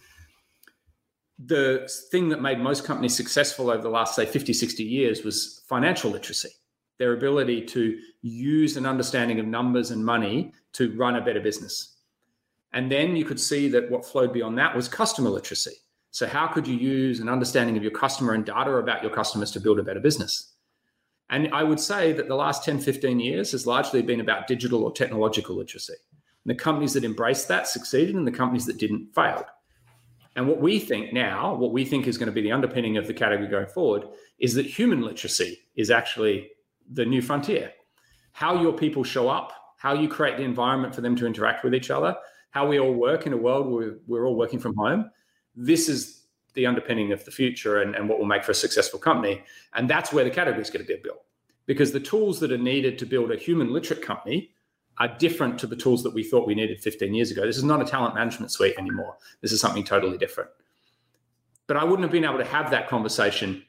The 1.38 1.88
thing 2.10 2.30
that 2.30 2.42
made 2.42 2.60
most 2.60 2.84
companies 2.84 3.16
successful 3.16 3.70
over 3.70 3.84
the 3.84 3.90
last, 3.90 4.16
say, 4.16 4.26
50, 4.26 4.52
60 4.52 4.84
years 4.84 5.24
was 5.24 5.64
financial 5.70 6.10
literacy, 6.10 6.50
their 6.98 7.14
ability 7.14 7.66
to 7.68 8.00
use 8.24 8.78
an 8.78 8.88
understanding 8.88 9.40
of 9.40 9.46
numbers 9.46 9.92
and 9.92 10.04
money 10.04 10.54
to 10.74 10.92
run 10.98 11.18
a 11.18 11.22
better 11.22 11.40
business. 11.40 12.01
And 12.74 12.92
then 12.92 13.16
you 13.16 13.26
could 13.26 13.40
see 13.40 13.68
that 13.70 13.90
what 13.90 14.06
flowed 14.06 14.34
beyond 14.34 14.58
that 14.58 14.76
was 14.76 14.88
customer 14.88 15.30
literacy. 15.30 15.74
So, 16.12 16.28
how 16.28 16.48
could 16.48 16.68
you 16.68 16.76
use 16.76 17.20
an 17.20 17.30
understanding 17.30 17.78
of 17.78 17.84
your 17.84 17.92
customer 17.92 18.34
and 18.34 18.46
data 18.46 18.76
about 18.76 19.02
your 19.02 19.12
customers 19.12 19.52
to 19.52 19.60
build 19.60 19.80
a 19.80 19.84
better 19.84 20.00
business? 20.00 20.54
And 21.30 21.50
I 21.54 21.64
would 21.64 21.80
say 21.80 22.12
that 22.14 22.28
the 22.28 22.36
last 22.36 22.66
10, 22.66 22.80
15 22.80 23.20
years 23.20 23.54
has 23.54 23.66
largely 23.66 24.02
been 24.02 24.20
about 24.20 24.48
digital 24.48 24.84
or 24.84 24.92
technological 24.92 25.56
literacy. 25.56 25.94
And 26.44 26.52
the 26.52 26.62
companies 26.62 26.94
that 26.94 27.06
embraced 27.06 27.48
that 27.48 27.68
succeeded, 27.68 28.16
and 28.16 28.28
the 28.28 28.32
companies 28.32 28.66
that 28.66 28.78
didn't 28.78 29.16
failed. 29.16 29.46
And 30.36 30.48
what 30.48 30.62
we 30.62 30.80
think 30.80 31.14
now, 31.14 31.56
what 31.56 31.72
we 31.72 31.86
think 31.86 32.08
is 32.08 32.18
going 32.18 32.28
to 32.28 32.34
be 32.34 32.42
the 32.42 32.52
underpinning 32.52 32.98
of 32.98 33.08
the 33.08 33.14
category 33.14 33.50
going 33.50 33.68
forward, 33.68 34.04
is 34.40 34.54
that 34.56 34.66
human 34.66 35.02
literacy 35.02 35.60
is 35.76 35.92
actually 35.92 36.50
the 36.92 37.06
new 37.06 37.22
frontier. 37.22 37.72
How 38.34 38.62
your 38.62 38.74
people 38.74 39.04
show 39.04 39.30
up, 39.30 39.54
how 39.78 39.94
you 39.94 40.10
create 40.10 40.38
the 40.38 40.44
environment 40.44 40.96
for 40.96 41.02
them 41.02 41.16
to 41.18 41.26
interact 41.26 41.64
with 41.64 41.74
each 41.74 41.92
other, 41.92 42.16
how 42.52 42.68
we 42.68 42.80
all 42.80 42.94
work 42.94 43.26
in 43.26 43.34
a 43.34 43.38
world 43.38 43.72
where 43.72 43.96
we're 44.08 44.28
all 44.28 44.36
working 44.36 44.60
from 44.60 44.76
home. 44.76 45.10
This 45.56 45.90
is 45.90 46.24
the 46.54 46.66
underpinning 46.66 47.12
of 47.12 47.24
the 47.26 47.32
future 47.32 47.82
and, 47.82 47.96
and 47.96 48.08
what 48.08 48.20
will 48.20 48.26
make 48.26 48.44
for 48.44 48.52
a 48.52 48.56
successful 48.56 49.00
company. 49.00 49.42
And 49.74 49.90
that's 49.90 50.14
where 50.14 50.24
the 50.24 50.30
category 50.30 50.62
is 50.62 50.70
going 50.70 50.86
to 50.86 50.92
get 50.92 51.02
built 51.04 51.24
because 51.66 51.92
the 51.92 52.00
tools 52.00 52.40
that 52.42 52.52
are 52.52 52.58
needed 52.58 53.00
to 53.00 53.06
build 53.06 53.32
a 53.32 53.38
human 53.38 53.72
literate 53.72 54.02
company 54.02 54.52
are 54.98 55.08
different 55.18 55.58
to 55.60 55.68
the 55.68 55.76
tools 55.76 56.04
that 56.04 56.14
we 56.14 56.24
thought 56.24 56.46
we 56.46 56.54
needed 56.54 56.82
15 56.82 57.14
years 57.14 57.32
ago. 57.32 57.46
This 57.46 57.58
is 57.58 57.64
not 57.64 57.82
a 57.82 57.86
talent 57.86 58.16
management 58.16 58.52
suite 58.52 58.76
anymore. 58.78 59.16
This 59.40 59.54
is 59.54 59.62
something 59.62 59.86
totally 59.86 60.18
different. 60.18 60.50
But 61.68 61.78
I 61.78 61.86
wouldn't 61.86 62.02
have 62.02 62.12
been 62.12 62.26
able 62.26 62.38
to 62.40 62.46
have 62.46 62.70
that 62.72 62.90
conversation 62.90 63.64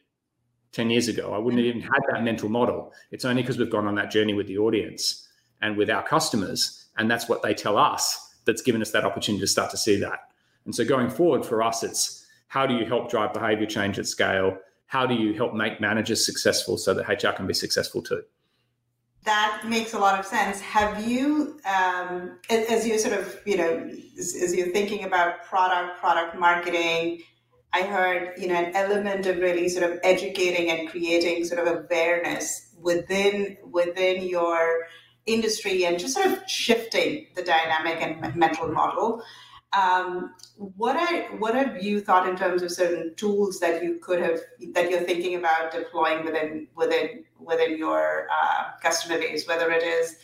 10 0.72 0.90
years 0.90 1.06
ago. 1.06 1.32
I 1.32 1.38
wouldn't 1.38 1.64
have 1.64 1.66
even 1.66 1.82
had 1.82 2.00
that 2.10 2.24
mental 2.24 2.48
model. 2.48 2.92
It's 3.12 3.24
only 3.24 3.42
because 3.42 3.58
we've 3.58 3.70
gone 3.70 3.86
on 3.86 3.94
that 3.94 4.10
journey 4.10 4.34
with 4.34 4.48
the 4.48 4.58
audience 4.58 5.28
and 5.60 5.76
with 5.76 5.88
our 5.88 6.02
customers. 6.02 6.86
And 6.96 7.08
that's 7.08 7.28
what 7.28 7.42
they 7.42 7.54
tell 7.54 7.78
us 7.78 8.31
that's 8.44 8.62
given 8.62 8.82
us 8.82 8.90
that 8.92 9.04
opportunity 9.04 9.40
to 9.40 9.46
start 9.46 9.70
to 9.70 9.76
see 9.76 9.96
that. 10.00 10.20
And 10.64 10.74
so 10.74 10.84
going 10.84 11.10
forward 11.10 11.44
for 11.44 11.62
us, 11.62 11.82
it's 11.82 12.26
how 12.48 12.66
do 12.66 12.74
you 12.74 12.84
help 12.84 13.10
drive 13.10 13.32
behavior 13.32 13.66
change 13.66 13.98
at 13.98 14.06
scale? 14.06 14.58
How 14.86 15.06
do 15.06 15.14
you 15.14 15.34
help 15.34 15.54
make 15.54 15.80
managers 15.80 16.24
successful 16.24 16.76
so 16.76 16.94
that 16.94 17.08
HR 17.08 17.32
can 17.32 17.46
be 17.46 17.54
successful 17.54 18.02
too? 18.02 18.22
That 19.24 19.62
makes 19.66 19.94
a 19.94 19.98
lot 19.98 20.18
of 20.18 20.26
sense. 20.26 20.60
Have 20.60 21.06
you, 21.06 21.60
um, 21.64 22.38
as 22.50 22.86
you 22.86 22.98
sort 22.98 23.18
of, 23.18 23.40
you 23.46 23.56
know, 23.56 23.88
as, 24.18 24.34
as 24.34 24.54
you're 24.54 24.68
thinking 24.68 25.04
about 25.04 25.44
product, 25.44 25.98
product 26.00 26.36
marketing, 26.36 27.22
I 27.72 27.82
heard, 27.82 28.34
you 28.36 28.48
know, 28.48 28.54
an 28.54 28.74
element 28.76 29.26
of 29.26 29.38
really 29.38 29.68
sort 29.68 29.90
of 29.90 29.98
educating 30.02 30.70
and 30.70 30.90
creating 30.90 31.44
sort 31.44 31.66
of 31.66 31.84
awareness 31.84 32.74
within 32.78 33.56
within 33.70 34.24
your 34.24 34.86
industry 35.26 35.84
and 35.84 35.98
just 35.98 36.14
sort 36.14 36.26
of 36.26 36.38
shifting 36.48 37.26
the 37.34 37.42
dynamic 37.42 37.98
and 38.00 38.34
mental 38.36 38.68
model. 38.68 39.22
Um, 39.72 40.34
what 40.56 40.96
are 40.96 41.36
what 41.38 41.54
have 41.54 41.82
you 41.82 42.00
thought 42.00 42.28
in 42.28 42.36
terms 42.36 42.62
of 42.62 42.70
certain 42.70 43.14
tools 43.14 43.58
that 43.60 43.82
you 43.82 43.98
could 44.02 44.20
have 44.20 44.38
that 44.74 44.90
you're 44.90 45.00
thinking 45.00 45.36
about 45.36 45.72
deploying 45.72 46.24
within 46.24 46.68
within 46.74 47.24
within 47.38 47.78
your 47.78 48.26
uh, 48.30 48.72
customer 48.82 49.18
base, 49.18 49.48
whether 49.48 49.70
it 49.70 49.82
is 49.82 50.16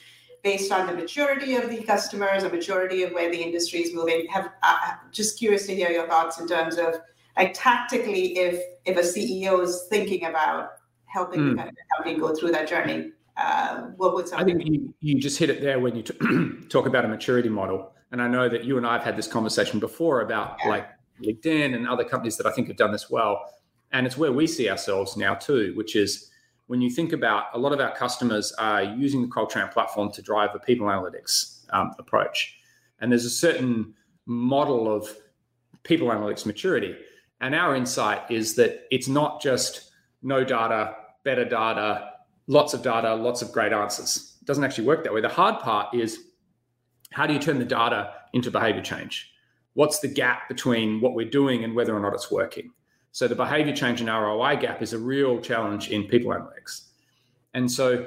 based 0.43 0.71
on 0.71 0.87
the 0.87 0.93
maturity 0.93 1.57
of 1.57 1.71
the 1.71 1.83
customers 1.83 2.45
or 2.45 2.51
maturity 2.51 3.03
of 3.03 3.13
where 3.13 3.31
the 3.31 3.43
industry 3.43 3.81
is 3.81 3.95
moving? 3.95 4.27
Have 4.27 4.51
uh, 4.63 4.93
just 5.13 5.39
curious 5.39 5.67
to 5.67 5.75
hear 5.75 5.91
your 5.91 6.07
thoughts 6.07 6.39
in 6.39 6.47
terms 6.47 6.77
of 6.77 6.97
like 7.37 7.55
tactically 7.55 8.37
if 8.37 8.63
if 8.85 8.99
a 8.99 9.01
CEO 9.01 9.63
is 9.63 9.87
thinking 9.89 10.27
about 10.27 10.73
helping 11.07 11.41
mm. 11.41 11.57
the 11.57 11.73
company 11.97 12.19
go 12.19 12.35
through 12.35 12.51
that 12.51 12.69
journey 12.69 13.13
uh, 13.39 13.83
what 13.97 14.15
would 14.15 14.33
I 14.35 14.43
think 14.43 14.67
you, 14.67 14.93
you 15.01 15.21
just 15.21 15.39
hit 15.39 15.49
it 15.49 15.61
there 15.61 15.79
when 15.79 15.95
you 15.95 16.03
t- 16.03 16.67
talk 16.69 16.87
about 16.87 17.05
a 17.05 17.09
maturity 17.09 17.49
model. 17.49 17.93
And 18.11 18.21
I 18.21 18.27
know 18.27 18.49
that 18.49 18.65
you 18.65 18.77
and 18.77 18.87
I 18.87 18.95
have 18.95 19.05
had 19.05 19.17
this 19.17 19.29
conversation 19.29 19.79
before 19.79 20.23
about 20.23 20.59
yeah. 20.65 20.71
like 20.71 20.89
LinkedIn 21.23 21.75
and 21.75 21.87
other 21.87 22.05
companies 22.05 22.37
that 22.39 22.47
I 22.47 22.51
think 22.51 22.67
have 22.69 22.77
done 22.77 22.91
this 22.91 23.09
well. 23.09 23.55
And 23.93 24.07
it's 24.07 24.17
where 24.17 24.33
we 24.33 24.47
see 24.47 24.69
ourselves 24.69 25.17
now 25.17 25.35
too, 25.35 25.73
which 25.77 25.95
is 25.95 26.31
when 26.67 26.81
you 26.81 26.91
think 26.91 27.13
about 27.13 27.45
a 27.55 27.59
lot 27.59 27.73
of 27.73 27.81
our 27.81 27.95
customers 27.95 28.53
are 28.59 28.83
using 28.83 29.23
the 29.23 29.29
Culture 29.29 29.61
Amp 29.61 29.73
platform 29.73 30.11
to 30.13 30.23
drive 30.23 30.51
a 30.55 30.59
people 30.59 30.89
analytics 30.89 31.65
um, 31.71 31.93
approach. 31.99 32.59
And 33.01 33.13
there's 33.13 33.25
a 33.25 33.31
certain 33.31 33.95
model 34.27 34.93
of 34.93 35.09
people 35.85 36.09
analytics 36.09 36.45
maturity. 36.45 36.97
And 37.41 37.55
our 37.55 37.77
insight 37.77 38.31
is 38.31 38.57
that 38.57 38.87
it's 38.91 39.07
not 39.07 39.41
just 39.41 39.93
no 40.23 40.43
data, 40.43 40.97
better 41.25 41.45
data, 41.45 42.11
lots 42.49 42.75
of 42.75 42.83
data, 42.83 43.15
lots 43.15 43.43
of 43.43 43.53
great 43.53 43.73
answers. 43.73 44.37
It 44.41 44.47
doesn't 44.47 44.65
actually 44.65 44.87
work 44.87 45.05
that 45.05 45.15
way. 45.15 45.21
The 45.21 45.29
hard 45.29 45.61
part 45.61 45.95
is 45.95 46.25
how 47.13 47.27
do 47.27 47.33
you 47.33 47.39
turn 47.39 47.59
the 47.59 47.65
data 47.65 48.15
into 48.33 48.51
behavior 48.51 48.83
change? 48.83 49.31
What's 49.75 50.01
the 50.01 50.09
gap 50.09 50.49
between 50.49 51.01
what 51.01 51.15
we're 51.15 51.31
doing 51.31 51.63
and 51.63 51.77
whether 51.77 51.95
or 51.95 52.01
not 52.01 52.15
it's 52.15 52.31
working? 52.31 52.73
So 53.13 53.29
the 53.29 53.35
behavior 53.35 53.75
change 53.75 54.01
and 54.01 54.09
ROI 54.09 54.57
gap 54.57 54.83
is 54.83 54.93
a 54.93 54.99
real 54.99 55.41
challenge 55.41 55.91
in 55.91 56.05
people 56.05 56.33
analytics. 56.33 56.89
And 57.55 57.71
so 57.71 58.07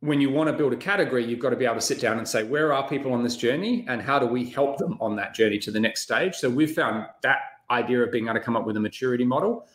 when 0.00 0.20
you 0.20 0.30
want 0.30 0.48
to 0.48 0.52
build 0.52 0.72
a 0.72 0.76
category, 0.76 1.24
you've 1.24 1.40
got 1.40 1.50
to 1.50 1.56
be 1.56 1.64
able 1.64 1.76
to 1.76 1.80
sit 1.80 2.00
down 2.00 2.18
and 2.18 2.28
say, 2.28 2.44
where 2.44 2.72
are 2.72 2.88
people 2.88 3.12
on 3.12 3.22
this 3.22 3.36
journey 3.36 3.84
and 3.88 4.00
how 4.00 4.18
do 4.18 4.26
we 4.26 4.48
help 4.48 4.78
them 4.78 4.96
on 5.00 5.16
that 5.16 5.34
journey 5.34 5.58
to 5.58 5.70
the 5.70 5.80
next 5.80 6.02
stage? 6.02 6.34
So 6.36 6.48
we've 6.48 6.72
found 6.72 7.06
that 7.22 7.38
idea 7.70 8.02
of 8.02 8.12
being 8.12 8.26
able 8.26 8.34
to 8.34 8.40
come 8.40 8.56
up 8.56 8.66
with 8.66 8.76
a 8.76 8.80
maturity 8.80 9.24
model. 9.24 9.66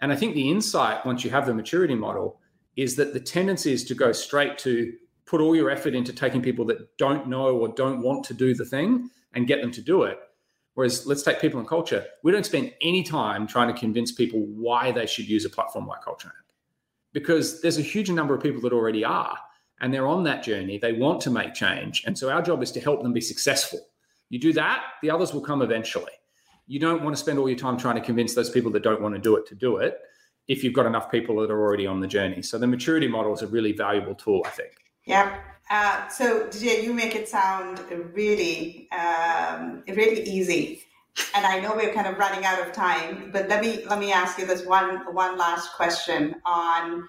And 0.00 0.12
I 0.12 0.16
think 0.16 0.34
the 0.34 0.50
insight, 0.50 1.04
once 1.04 1.24
you 1.24 1.30
have 1.30 1.46
the 1.46 1.54
maturity 1.54 1.94
model, 1.94 2.40
is 2.76 2.96
that 2.96 3.12
the 3.12 3.20
tendency 3.20 3.72
is 3.72 3.84
to 3.84 3.94
go 3.94 4.12
straight 4.12 4.58
to 4.58 4.92
put 5.26 5.40
all 5.40 5.54
your 5.54 5.70
effort 5.70 5.94
into 5.94 6.12
taking 6.12 6.42
people 6.42 6.64
that 6.66 6.96
don't 6.98 7.28
know 7.28 7.56
or 7.56 7.68
don't 7.68 8.02
want 8.02 8.24
to 8.24 8.34
do 8.34 8.54
the 8.54 8.64
thing 8.64 9.10
and 9.34 9.46
get 9.46 9.60
them 9.60 9.70
to 9.70 9.80
do 9.80 10.02
it. 10.02 10.18
Whereas 10.74 11.06
let's 11.06 11.22
take 11.22 11.40
people 11.40 11.60
and 11.60 11.68
culture. 11.68 12.04
We 12.22 12.32
don't 12.32 12.46
spend 12.46 12.72
any 12.80 13.02
time 13.02 13.46
trying 13.46 13.72
to 13.72 13.78
convince 13.78 14.12
people 14.12 14.40
why 14.46 14.92
they 14.92 15.06
should 15.06 15.28
use 15.28 15.44
a 15.44 15.50
platform 15.50 15.86
like 15.86 16.02
Culture 16.02 16.28
Amp. 16.28 16.52
Because 17.12 17.60
there's 17.60 17.78
a 17.78 17.82
huge 17.82 18.10
number 18.10 18.34
of 18.34 18.42
people 18.42 18.60
that 18.62 18.72
already 18.72 19.04
are 19.04 19.36
and 19.80 19.92
they're 19.92 20.06
on 20.06 20.24
that 20.24 20.42
journey. 20.42 20.78
They 20.78 20.92
want 20.92 21.20
to 21.22 21.30
make 21.30 21.54
change. 21.54 22.04
And 22.06 22.16
so 22.16 22.30
our 22.30 22.42
job 22.42 22.62
is 22.62 22.72
to 22.72 22.80
help 22.80 23.02
them 23.02 23.12
be 23.12 23.20
successful. 23.20 23.80
You 24.28 24.38
do 24.38 24.52
that, 24.52 24.84
the 25.02 25.10
others 25.10 25.34
will 25.34 25.40
come 25.40 25.60
eventually. 25.60 26.12
You 26.66 26.78
don't 26.78 27.02
want 27.02 27.16
to 27.16 27.20
spend 27.20 27.38
all 27.38 27.48
your 27.48 27.58
time 27.58 27.76
trying 27.76 27.96
to 27.96 28.00
convince 28.00 28.34
those 28.34 28.50
people 28.50 28.70
that 28.72 28.82
don't 28.82 29.02
want 29.02 29.14
to 29.14 29.20
do 29.20 29.36
it 29.36 29.46
to 29.48 29.54
do 29.54 29.78
it 29.78 29.98
if 30.50 30.64
you've 30.64 30.74
got 30.74 30.84
enough 30.84 31.08
people 31.12 31.36
that 31.40 31.48
are 31.48 31.62
already 31.62 31.86
on 31.86 32.00
the 32.00 32.08
journey. 32.08 32.42
So 32.42 32.58
the 32.58 32.66
maturity 32.66 33.06
model 33.06 33.32
is 33.32 33.42
a 33.42 33.46
really 33.46 33.70
valuable 33.72 34.16
tool, 34.16 34.42
I 34.44 34.50
think. 34.50 34.72
Yeah, 35.06 35.38
Uh, 35.70 36.08
so, 36.08 36.48
DJ, 36.48 36.82
you 36.82 36.92
make 36.92 37.14
it 37.14 37.28
sound 37.28 37.78
really, 38.12 38.90
um, 38.90 39.84
really 39.86 40.22
easy. 40.22 40.82
And 41.36 41.46
I 41.46 41.60
know 41.60 41.76
we're 41.76 41.94
kind 41.94 42.08
of 42.08 42.18
running 42.18 42.44
out 42.44 42.60
of 42.60 42.72
time, 42.72 43.30
but 43.32 43.48
let 43.48 43.60
me 43.64 43.84
let 43.88 44.00
me 44.00 44.10
ask 44.12 44.36
you 44.36 44.46
this 44.46 44.66
one 44.66 44.90
one 45.14 45.38
last 45.38 45.66
question 45.74 46.34
on 46.44 47.08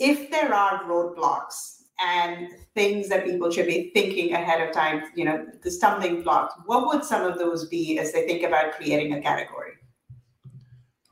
if 0.00 0.28
there 0.32 0.52
are 0.52 0.82
roadblocks 0.90 1.82
and 2.04 2.48
things 2.74 3.08
that 3.10 3.24
people 3.24 3.48
should 3.52 3.68
be 3.68 3.92
thinking 3.94 4.32
ahead 4.32 4.60
of 4.66 4.74
time, 4.74 5.04
you 5.14 5.24
know, 5.24 5.46
the 5.62 5.70
stumbling 5.70 6.22
blocks, 6.24 6.54
what 6.66 6.88
would 6.88 7.04
some 7.04 7.22
of 7.30 7.38
those 7.38 7.68
be 7.68 8.00
as 8.00 8.12
they 8.12 8.26
think 8.26 8.42
about 8.42 8.72
creating 8.72 9.12
a 9.12 9.20
category? 9.22 9.74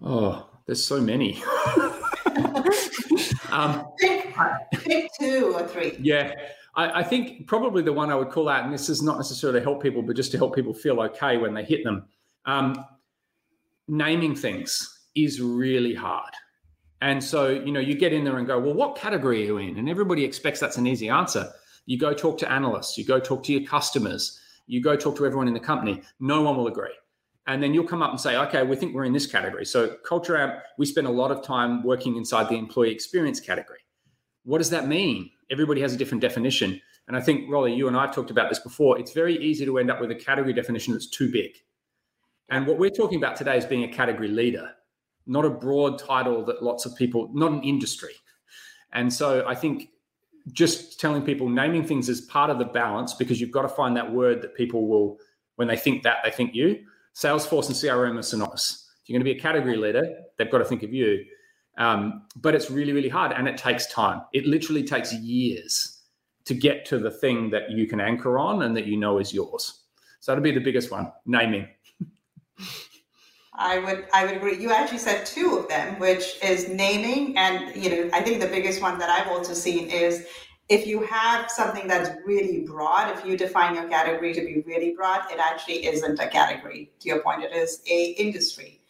Oh, 0.02 0.48
there's 0.68 0.84
so 0.84 1.00
many. 1.00 1.42
um, 3.50 3.88
pick, 3.98 4.36
pick, 4.72 5.10
two 5.18 5.54
or 5.56 5.66
three. 5.66 5.96
Yeah. 5.98 6.34
I, 6.74 7.00
I, 7.00 7.02
think 7.02 7.46
probably 7.46 7.82
the 7.82 7.94
one 7.94 8.10
I 8.10 8.14
would 8.14 8.28
call 8.28 8.50
out, 8.50 8.64
and 8.64 8.72
this 8.72 8.90
is 8.90 9.02
not 9.02 9.16
necessarily 9.16 9.60
to 9.60 9.64
help 9.64 9.82
people, 9.82 10.02
but 10.02 10.14
just 10.14 10.30
to 10.32 10.36
help 10.36 10.54
people 10.54 10.74
feel 10.74 11.00
okay 11.00 11.38
when 11.38 11.54
they 11.54 11.64
hit 11.64 11.84
them. 11.84 12.04
Um, 12.44 12.84
naming 13.88 14.36
things 14.36 15.06
is 15.14 15.40
really 15.40 15.94
hard. 15.94 16.34
And 17.00 17.24
so, 17.24 17.48
you 17.48 17.72
know, 17.72 17.80
you 17.80 17.94
get 17.94 18.12
in 18.12 18.22
there 18.22 18.36
and 18.36 18.46
go, 18.46 18.58
well, 18.58 18.74
what 18.74 18.94
category 18.94 19.44
are 19.44 19.46
you 19.46 19.56
in? 19.56 19.78
And 19.78 19.88
everybody 19.88 20.22
expects 20.22 20.60
that's 20.60 20.76
an 20.76 20.86
easy 20.86 21.08
answer. 21.08 21.50
You 21.86 21.98
go 21.98 22.12
talk 22.12 22.36
to 22.38 22.52
analysts, 22.52 22.98
you 22.98 23.06
go 23.06 23.18
talk 23.18 23.42
to 23.44 23.54
your 23.54 23.66
customers, 23.66 24.38
you 24.66 24.82
go 24.82 24.96
talk 24.96 25.16
to 25.16 25.24
everyone 25.24 25.48
in 25.48 25.54
the 25.54 25.60
company. 25.60 26.02
No 26.20 26.42
one 26.42 26.58
will 26.58 26.66
agree. 26.66 26.92
And 27.48 27.60
then 27.62 27.74
you'll 27.74 27.84
come 27.84 28.02
up 28.02 28.10
and 28.10 28.20
say, 28.20 28.36
okay, 28.36 28.62
we 28.62 28.76
think 28.76 28.94
we're 28.94 29.04
in 29.04 29.12
this 29.12 29.26
category. 29.26 29.64
So, 29.64 29.96
Culture 30.06 30.36
Amp, 30.36 30.62
we 30.76 30.86
spend 30.86 31.06
a 31.06 31.10
lot 31.10 31.32
of 31.32 31.42
time 31.42 31.82
working 31.82 32.16
inside 32.16 32.48
the 32.48 32.56
employee 32.56 32.92
experience 32.92 33.40
category. 33.40 33.80
What 34.44 34.58
does 34.58 34.70
that 34.70 34.86
mean? 34.86 35.30
Everybody 35.50 35.80
has 35.80 35.94
a 35.94 35.96
different 35.96 36.20
definition. 36.20 36.80
And 37.08 37.16
I 37.16 37.20
think, 37.20 37.48
Roli, 37.48 37.76
you 37.76 37.88
and 37.88 37.96
I 37.96 38.02
have 38.02 38.14
talked 38.14 38.30
about 38.30 38.50
this 38.50 38.60
before. 38.60 38.98
It's 39.00 39.12
very 39.12 39.36
easy 39.38 39.64
to 39.64 39.78
end 39.78 39.90
up 39.90 40.00
with 40.00 40.10
a 40.10 40.14
category 40.14 40.52
definition 40.52 40.92
that's 40.92 41.08
too 41.08 41.32
big. 41.32 41.52
And 42.50 42.66
what 42.66 42.78
we're 42.78 42.90
talking 42.90 43.18
about 43.18 43.34
today 43.34 43.56
is 43.56 43.64
being 43.64 43.82
a 43.82 43.88
category 43.88 44.28
leader 44.28 44.74
not 45.28 45.44
a 45.44 45.50
broad 45.50 45.98
title 45.98 46.44
that 46.46 46.62
lots 46.62 46.86
of 46.86 46.96
people, 46.96 47.30
not 47.32 47.52
an 47.52 47.62
industry. 47.62 48.14
And 48.92 49.12
so 49.12 49.46
I 49.46 49.54
think 49.54 49.90
just 50.52 50.98
telling 50.98 51.22
people 51.22 51.48
naming 51.48 51.84
things 51.84 52.08
is 52.08 52.22
part 52.22 52.50
of 52.50 52.58
the 52.58 52.64
balance 52.64 53.12
because 53.12 53.40
you've 53.40 53.50
got 53.50 53.62
to 53.62 53.68
find 53.68 53.94
that 53.96 54.10
word 54.10 54.40
that 54.40 54.56
people 54.56 54.88
will, 54.88 55.18
when 55.56 55.68
they 55.68 55.76
think 55.76 56.02
that, 56.02 56.18
they 56.24 56.30
think 56.30 56.54
you. 56.54 56.82
Salesforce 57.18 57.66
and 57.66 57.74
CRM 57.74 58.16
are 58.16 58.22
synonymous. 58.22 58.88
If 59.02 59.08
you're 59.08 59.18
going 59.18 59.26
to 59.26 59.32
be 59.32 59.38
a 59.38 59.42
category 59.42 59.76
leader, 59.76 60.08
they've 60.36 60.50
got 60.50 60.58
to 60.58 60.64
think 60.64 60.84
of 60.84 60.92
you. 60.94 61.24
Um, 61.76 62.26
but 62.36 62.54
it's 62.54 62.70
really, 62.70 62.92
really 62.92 63.08
hard 63.08 63.32
and 63.32 63.48
it 63.48 63.56
takes 63.56 63.86
time. 63.86 64.22
It 64.32 64.46
literally 64.46 64.84
takes 64.84 65.12
years 65.12 66.00
to 66.44 66.54
get 66.54 66.84
to 66.86 66.98
the 66.98 67.10
thing 67.10 67.50
that 67.50 67.70
you 67.70 67.86
can 67.88 68.00
anchor 68.00 68.38
on 68.38 68.62
and 68.62 68.76
that 68.76 68.86
you 68.86 68.96
know 68.96 69.18
is 69.18 69.34
yours. 69.34 69.82
So 70.20 70.30
that'll 70.30 70.44
be 70.44 70.52
the 70.52 70.60
biggest 70.60 70.92
one 70.92 71.12
naming. 71.26 71.68
I 73.52 73.80
would 73.80 74.06
I 74.12 74.24
would 74.24 74.36
agree. 74.36 74.56
You 74.56 74.70
actually 74.70 74.98
said 74.98 75.26
two 75.26 75.58
of 75.58 75.68
them, 75.68 75.98
which 75.98 76.38
is 76.44 76.68
naming, 76.68 77.36
and 77.36 77.74
you 77.74 77.90
know 77.90 78.10
I 78.12 78.22
think 78.22 78.40
the 78.40 78.46
biggest 78.46 78.80
one 78.80 78.98
that 78.98 79.10
I've 79.10 79.26
also 79.26 79.52
seen 79.52 79.90
is 79.90 80.26
if 80.68 80.86
you 80.86 81.02
have 81.02 81.50
something 81.50 81.88
that's 81.88 82.10
really 82.26 82.60
broad. 82.60 83.16
If 83.16 83.24
you 83.24 83.36
define 83.36 83.74
your 83.74 83.88
category 83.88 84.34
to 84.34 84.40
be 84.40 84.62
really 84.66 84.94
broad, 84.94 85.22
it 85.30 85.38
actually 85.38 85.86
isn't 85.86 86.18
a 86.18 86.28
category. 86.28 86.90
To 87.00 87.08
your 87.08 87.20
point, 87.22 87.42
it 87.42 87.52
is 87.52 87.80
a 87.90 88.10
industry, 88.12 88.80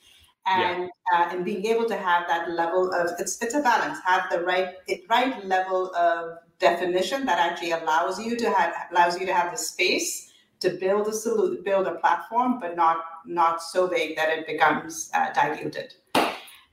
and 0.46 0.90
yeah. 1.12 1.20
uh, 1.20 1.28
and 1.30 1.44
being 1.44 1.64
able 1.66 1.86
to 1.86 1.96
have 1.96 2.26
that 2.28 2.50
level 2.50 2.92
of 2.92 3.10
it's 3.18 3.40
it's 3.42 3.54
a 3.54 3.60
balance. 3.60 3.98
Have 4.04 4.24
the 4.30 4.42
right 4.42 4.74
right 5.08 5.44
level 5.44 5.94
of 5.94 6.38
definition 6.58 7.24
that 7.26 7.38
actually 7.38 7.70
allows 7.70 8.20
you 8.20 8.36
to 8.36 8.50
have 8.50 8.74
allows 8.90 9.18
you 9.18 9.26
to 9.26 9.34
have 9.34 9.52
the 9.52 9.58
space 9.58 10.32
to 10.60 10.70
build 10.70 11.06
a 11.06 11.12
solution, 11.12 11.62
build 11.62 11.86
a 11.86 11.94
platform, 11.94 12.58
but 12.58 12.74
not 12.74 13.04
not 13.24 13.62
so 13.62 13.86
big 13.86 14.16
that 14.16 14.30
it 14.30 14.46
becomes 14.46 15.10
uh, 15.14 15.32
diluted. 15.32 15.94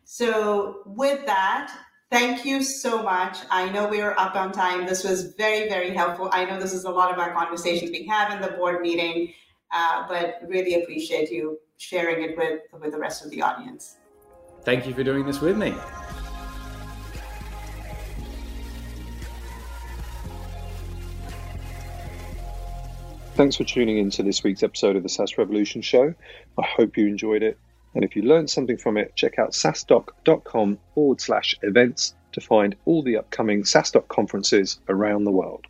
So 0.06 0.82
with 0.86 1.26
that, 1.26 1.72
thank 2.12 2.46
you 2.46 2.64
so 2.64 3.04
much. 3.04 3.38
I 3.50 3.70
know 3.70 3.88
we 3.88 4.02
are 4.02 4.18
up 4.20 4.36
on 4.36 4.52
time. 4.52 4.86
This 4.86 5.04
was 5.04 5.34
very 5.36 5.70
very 5.70 5.92
helpful. 5.92 6.30
I 6.32 6.46
know 6.46 6.60
this 6.60 6.74
is 6.74 6.86
a 6.86 6.92
lot 6.92 7.12
of 7.12 7.20
our 7.20 7.34
conversations 7.34 7.92
we 7.92 8.06
have 8.08 8.32
in 8.32 8.42
the 8.42 8.56
board 8.58 8.82
meeting, 8.82 9.34
uh, 9.72 10.08
but 10.08 10.40
really 10.48 10.82
appreciate 10.82 11.32
you 11.32 11.60
sharing 11.78 12.24
it 12.24 12.38
with 12.38 12.62
with 12.80 12.92
the 12.92 13.00
rest 13.00 13.26
of 13.26 13.32
the 13.32 13.42
audience. 13.42 13.98
Thank 14.64 14.88
you 14.88 14.94
for 14.94 15.04
doing 15.04 15.26
this 15.26 15.42
with 15.42 15.58
me. 15.58 15.74
Thanks 23.36 23.58
for 23.58 23.66
tuning 23.66 23.98
in 23.98 24.10
to 24.12 24.24
this 24.24 24.44
week's 24.44 24.64
episode 24.64 24.96
of 24.96 25.04
the 25.04 25.10
SaaS 25.10 25.38
Revolution 25.38 25.82
Show. 25.82 26.16
I 26.58 26.64
hope 26.78 26.96
you 26.96 27.06
enjoyed 27.06 27.44
it. 27.44 27.60
And 27.96 28.04
if 28.04 28.16
you 28.16 28.24
learned 28.24 28.50
something 28.50 28.78
from 28.78 28.98
it, 28.98 29.16
check 29.16 29.40
out 29.40 29.52
saastock.com 29.52 30.78
forward 30.94 31.22
slash 31.22 31.56
events 31.62 32.14
to 32.34 32.42
find 32.42 32.76
all 32.84 33.02
the 33.02 33.18
upcoming 33.18 33.64
SaaStock 33.64 34.10
conferences 34.10 34.80
around 34.90 35.24
the 35.24 35.32
world. 35.32 35.66